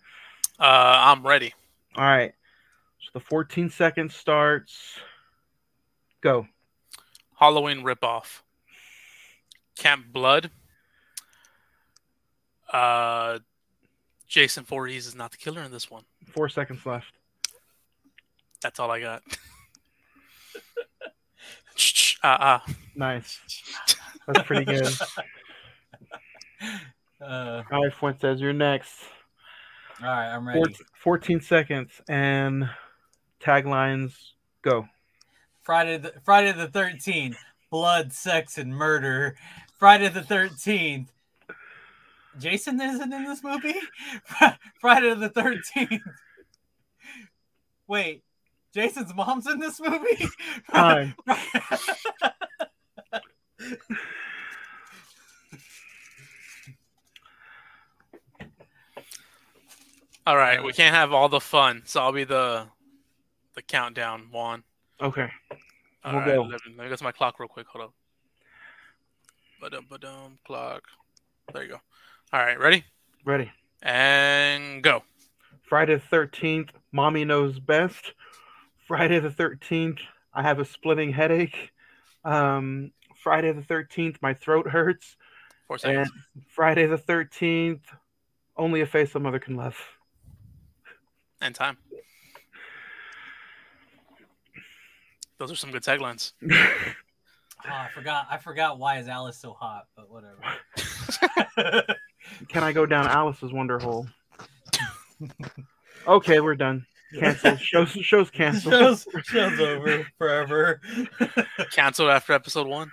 [0.60, 1.54] Uh, I'm ready.
[1.96, 2.34] All right.
[3.02, 5.00] So the 14 seconds starts.
[6.22, 6.48] Go.
[7.36, 8.42] Halloween ripoff.
[9.78, 10.52] Camp Blood.
[12.72, 13.40] Uh,
[14.30, 16.04] Jason Voorhees is not the killer in this one.
[16.28, 17.12] Four seconds left.
[18.62, 19.24] That's all I got.
[22.22, 22.74] Ah, ah.
[22.96, 23.40] Nice.
[24.28, 24.88] That's pretty good.
[27.22, 28.94] Uh, All right, Fuentes, you're next.
[30.02, 30.76] all right, I'm Four, ready.
[31.04, 32.70] 14 seconds and
[33.42, 34.14] taglines
[34.62, 34.88] go.
[35.64, 37.38] Friday the Friday the Thirteenth,
[37.70, 39.36] blood, sex, and murder.
[39.78, 41.12] Friday the Thirteenth.
[42.38, 43.76] Jason isn't in this movie.
[44.80, 46.02] Friday the Thirteenth.
[47.88, 48.24] Wait,
[48.74, 50.28] Jason's mom's in this movie.
[50.72, 51.16] Time.
[60.28, 62.68] All right, we can't have all the fun, so I'll be the
[63.56, 64.64] the countdown one.
[65.02, 65.28] Okay.
[66.04, 66.42] All We'll right, go.
[66.44, 67.68] Let, me, let me go to my clock real quick.
[67.68, 67.94] Hold up.
[69.60, 70.84] Ba-dum, ba-dum, clock.
[71.52, 71.80] There you go.
[72.32, 72.84] All right, ready?
[73.26, 73.52] Ready.
[73.82, 75.02] And go.
[75.64, 78.14] Friday the 13th, Mommy Knows Best.
[78.88, 80.00] Friday the 13th,
[80.32, 81.72] I have a splitting headache.
[82.24, 85.16] Um, Friday the 13th, my throat hurts.
[85.68, 86.12] Four And seconds.
[86.50, 87.82] Friday the 13th,
[88.58, 89.78] only a face a mother can love.
[91.42, 91.78] And time.
[95.40, 96.34] Those are some good taglines.
[97.66, 98.26] Oh, I forgot.
[98.32, 100.40] I forgot why is Alice so hot, but whatever.
[102.48, 104.08] Can I go down Alice's wonder hole?
[106.08, 106.86] Okay, we're done.
[107.18, 107.56] Cancel.
[107.58, 108.74] Shows shows canceled.
[108.74, 110.80] show's, show's over forever.
[111.72, 112.92] Canceled after episode one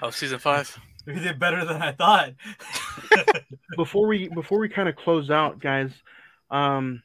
[0.00, 0.78] of season five.
[1.06, 2.32] we did better than I thought.
[3.76, 5.92] before we before we kind of close out, guys,
[6.50, 7.02] um,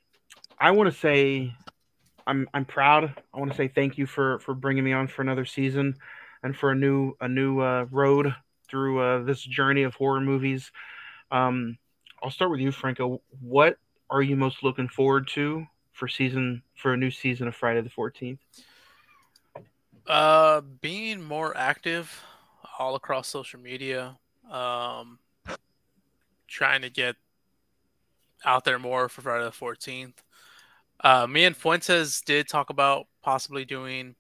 [0.58, 1.54] I want to say
[2.26, 3.14] I'm I'm proud.
[3.34, 5.96] I want to say thank you for for bringing me on for another season
[6.44, 8.34] and for a new a new uh, road
[8.70, 10.72] through uh, this journey of horror movies.
[11.32, 11.78] Um,
[12.22, 13.22] I'll start with you, Franco.
[13.40, 13.78] What
[14.10, 17.90] are you most looking forward to for season for a new season of Friday the
[17.90, 18.40] Fourteenth?
[20.08, 22.24] Uh, being more active
[22.78, 24.18] all across social media.
[24.50, 25.20] Um,
[26.48, 27.16] trying to get
[28.44, 30.22] out there more for Friday the Fourteenth.
[31.04, 34.16] Uh, me and Fuentes did talk about possibly doing.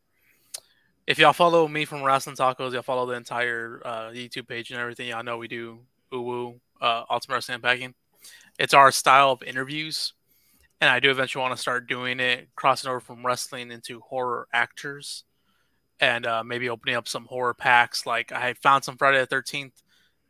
[1.05, 4.79] If y'all follow me from Wrestling Tacos, y'all follow the entire uh, YouTube page and
[4.79, 5.09] everything.
[5.09, 5.79] Y'all know we do
[6.11, 7.93] Uwu, uh, Ultimate Wrestling Unpacking.
[8.59, 10.13] It's our style of interviews,
[10.79, 14.47] and I do eventually want to start doing it, crossing over from wrestling into horror
[14.53, 15.23] actors,
[15.99, 18.05] and uh, maybe opening up some horror packs.
[18.05, 19.81] Like I found some Friday the Thirteenth,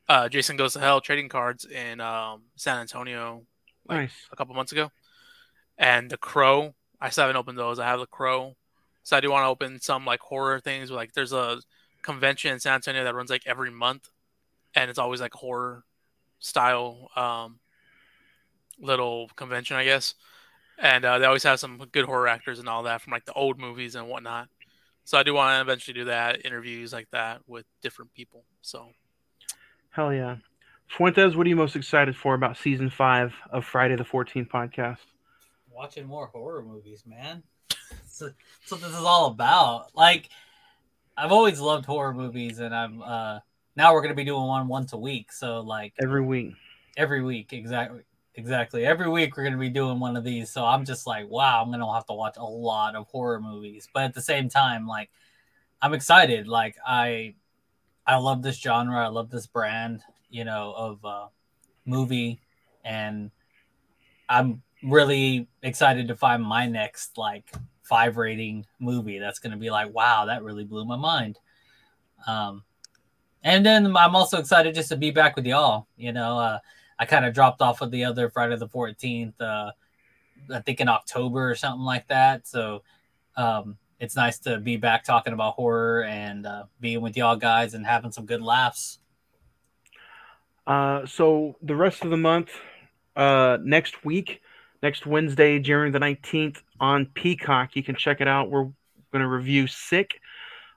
[0.07, 3.43] uh, Jason Goes to Hell trading cards in um, San Antonio
[3.87, 4.13] like Nice.
[4.31, 4.91] a couple months ago,
[5.77, 6.73] and the Crow.
[6.99, 7.79] I still haven't opened those.
[7.79, 8.55] I have the Crow,
[9.03, 10.91] so I do want to open some like horror things.
[10.91, 11.59] Like there's a
[12.03, 14.09] convention in San Antonio that runs like every month,
[14.75, 15.83] and it's always like horror
[16.39, 17.59] style um,
[18.79, 20.15] little convention, I guess.
[20.79, 23.33] And uh, they always have some good horror actors and all that from like the
[23.33, 24.47] old movies and whatnot.
[25.03, 28.43] So I do want to eventually do that, interviews like that with different people.
[28.61, 28.89] So
[29.91, 30.37] Hell yeah.
[30.87, 34.99] Fuentes, what are you most excited for about season five of Friday the Fourteenth podcast?
[35.69, 37.43] Watching more horror movies, man.
[38.07, 38.31] so,
[38.65, 39.95] so this is all about.
[39.95, 40.29] Like,
[41.17, 43.39] I've always loved horror movies, and I'm uh
[43.75, 45.31] now we're gonna be doing one once a week.
[45.31, 46.53] So like Every week.
[46.97, 48.01] every week, exactly,
[48.35, 48.85] exactly.
[48.85, 50.49] Every week we're gonna be doing one of these.
[50.49, 53.87] So I'm just like, wow, I'm gonna have to watch a lot of horror movies.
[53.93, 55.09] But at the same time, like,
[55.81, 56.47] I'm excited.
[56.47, 57.35] Like I,
[58.05, 59.03] I love this genre.
[59.03, 61.27] I love this brand, you know, of uh,
[61.85, 62.39] movie,
[62.83, 63.31] and
[64.27, 67.51] I'm really excited to find my next like
[67.83, 71.37] five rating movie that's gonna be like, wow, that really blew my mind.
[72.27, 72.63] Um,
[73.43, 75.87] and then I'm also excited just to be back with y'all.
[75.97, 76.59] You know, uh,
[76.99, 79.71] I kind of dropped off of the other Friday the 14th, uh,
[80.53, 82.47] I think in October or something like that.
[82.47, 82.83] So
[83.35, 87.73] um, it's nice to be back talking about horror and uh, being with y'all guys
[87.73, 88.99] and having some good laughs.
[90.67, 92.51] Uh, so the rest of the month,
[93.15, 94.41] uh, next week,
[94.83, 98.49] next Wednesday, January the nineteenth, on Peacock, you can check it out.
[98.49, 98.69] We're
[99.11, 100.19] going to review Sick,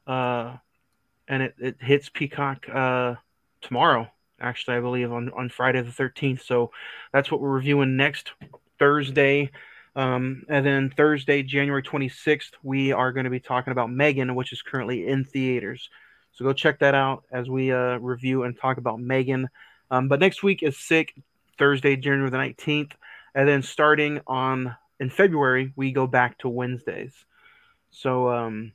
[0.07, 0.57] uh,
[1.29, 3.15] and it, it hits Peacock uh,
[3.61, 4.09] tomorrow.
[4.41, 6.43] Actually, I believe on on Friday the thirteenth.
[6.43, 6.71] So
[7.13, 8.33] that's what we're reviewing next
[8.79, 9.51] Thursday.
[9.97, 14.53] Um, and then Thursday, January 26th, we are going to be talking about Megan, which
[14.53, 15.89] is currently in theaters.
[16.33, 19.49] So go check that out as we uh, review and talk about Megan.
[19.91, 21.15] Um, but next week is Sick,
[21.59, 22.93] Thursday, January the 19th.
[23.37, 27.15] And then starting on in February, we go back to Wednesdays.
[27.91, 28.73] So, um,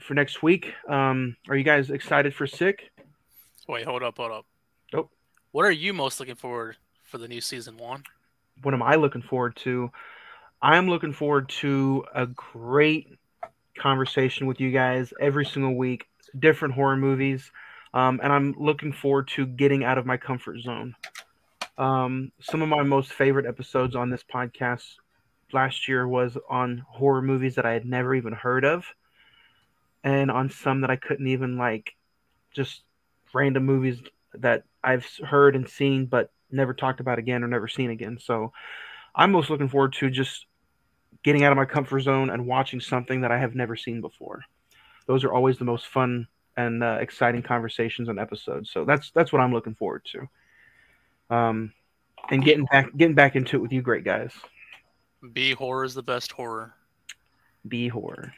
[0.00, 2.90] for next week, um, are you guys excited for Sick?
[3.68, 4.46] wait, hold up, hold up.
[4.92, 5.10] Nope.
[5.50, 8.04] What are you most looking forward for the new season one?
[8.62, 9.90] what am I looking forward to?
[10.62, 13.18] I'm looking forward to a great
[13.78, 16.06] conversation with you guys every single week,
[16.38, 17.50] different horror movies,
[17.92, 20.94] um, and I'm looking forward to getting out of my comfort zone.
[21.78, 24.94] Um, some of my most favorite episodes on this podcast
[25.52, 28.86] last year was on horror movies that I had never even heard of,
[30.06, 31.92] and on some that I couldn't even like,
[32.54, 32.82] just
[33.34, 33.98] random movies
[34.34, 38.18] that I've heard and seen but never talked about again or never seen again.
[38.22, 38.52] So
[39.16, 40.46] I'm most looking forward to just
[41.24, 44.44] getting out of my comfort zone and watching something that I have never seen before.
[45.06, 48.70] Those are always the most fun and uh, exciting conversations and episodes.
[48.70, 51.34] So that's that's what I'm looking forward to.
[51.34, 51.72] Um,
[52.30, 54.32] and getting back getting back into it with you, great guys.
[55.32, 56.74] B horror is the best horror.
[57.66, 58.32] B horror.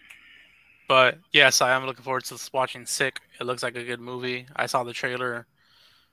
[0.88, 3.20] But yes, I am looking forward to watching Sick.
[3.38, 4.46] It looks like a good movie.
[4.56, 5.46] I saw the trailer.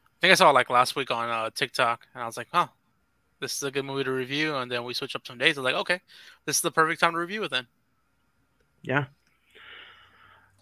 [0.05, 2.47] I think I saw it like last week on uh, TikTok, and I was like,
[2.51, 2.67] "Huh,
[3.39, 5.57] this is a good movie to review." And then we switch up some days.
[5.57, 6.01] I was like, "Okay,
[6.45, 7.67] this is the perfect time to review it." Then
[8.83, 9.05] Yeah.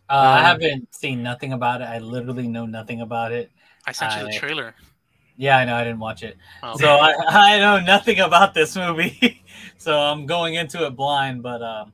[0.09, 1.85] Uh, I Um, haven't seen nothing about it.
[1.85, 3.51] I literally know nothing about it.
[3.87, 4.75] I sent you the I- trailer.
[5.37, 5.75] Yeah, I know.
[5.75, 6.37] I didn't watch it.
[6.61, 7.13] Oh, So I,
[7.55, 9.43] I know nothing about this movie.
[9.77, 11.41] so I'm going into it blind.
[11.41, 11.93] But um,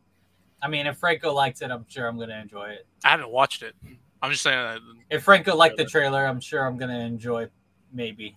[0.62, 2.86] I mean, if Franco likes it, I'm sure I'm going to enjoy it.
[3.04, 3.76] I haven't watched it.
[4.22, 4.80] I'm just saying that
[5.10, 7.48] If Franco liked the trailer, I'm sure I'm gonna enjoy.
[7.94, 8.36] Maybe.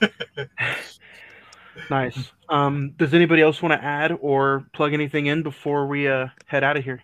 [1.90, 2.32] Nice.
[2.48, 6.64] Um, does anybody else want to add or plug anything in before we uh, head
[6.64, 7.02] out of here?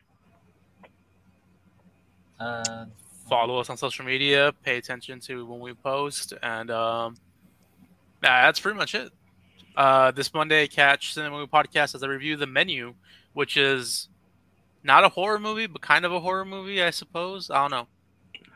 [2.41, 2.87] Uh,
[3.29, 7.17] follow us on social media, pay attention to when we post, and um,
[8.21, 9.13] that's pretty much it.
[9.77, 12.95] Uh, this Monday, catch Cinema Movie Podcast as I review The Menu,
[13.35, 14.09] which is
[14.83, 17.51] not a horror movie, but kind of a horror movie, I suppose.
[17.51, 17.87] I don't know.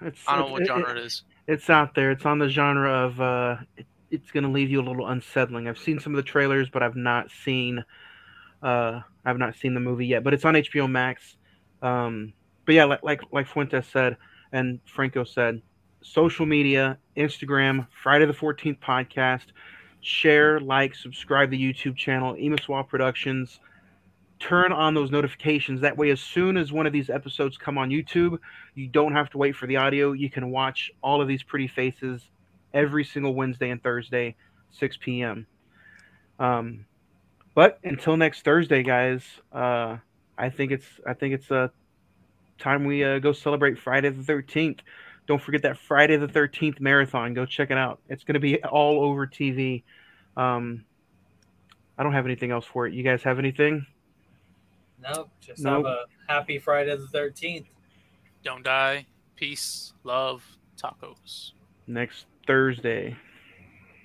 [0.01, 1.23] It's, I don't know what genre it- it is.
[1.47, 2.11] it's out there.
[2.11, 5.69] It's on the genre of uh, it, it's going to leave you a little unsettling.
[5.69, 7.85] I've seen some of the trailers, but I've not seen
[8.63, 10.25] uh, I've not seen the movie yet.
[10.25, 11.37] But it's on HBO Max.
[11.83, 12.33] Um,
[12.65, 14.17] but yeah, like like like Fuentes said
[14.53, 15.61] and Franco said,
[16.03, 19.47] social media, Instagram, Friday the Fourteenth podcast.
[20.01, 23.59] Share, like, subscribe to the YouTube channel, Emaswal Productions.
[24.41, 25.81] Turn on those notifications.
[25.81, 28.39] That way, as soon as one of these episodes come on YouTube,
[28.75, 30.13] you don't have to wait for the audio.
[30.13, 32.23] You can watch all of these pretty faces
[32.73, 34.37] every single Wednesday and Thursday,
[34.71, 35.47] 6 p.m.
[36.39, 36.87] Um,
[37.55, 39.97] but until next Thursday, guys, uh,
[40.37, 41.69] I think it's I think it's uh,
[42.59, 44.81] time we uh, go celebrate Friday the 13th.
[45.27, 47.35] Don't forget that Friday the 13th marathon.
[47.35, 48.01] Go check it out.
[48.09, 49.83] It's going to be all over TV.
[50.37, 50.85] Um,
[51.99, 52.95] I don't have anything else for it.
[52.95, 53.87] You guys have anything?
[55.03, 55.31] Nope.
[55.41, 55.87] Just Nope.
[55.87, 57.67] have a happy Friday the Thirteenth.
[58.45, 59.07] Don't die.
[59.37, 60.45] Peace, love,
[60.77, 61.53] tacos.
[61.87, 63.17] Next Thursday.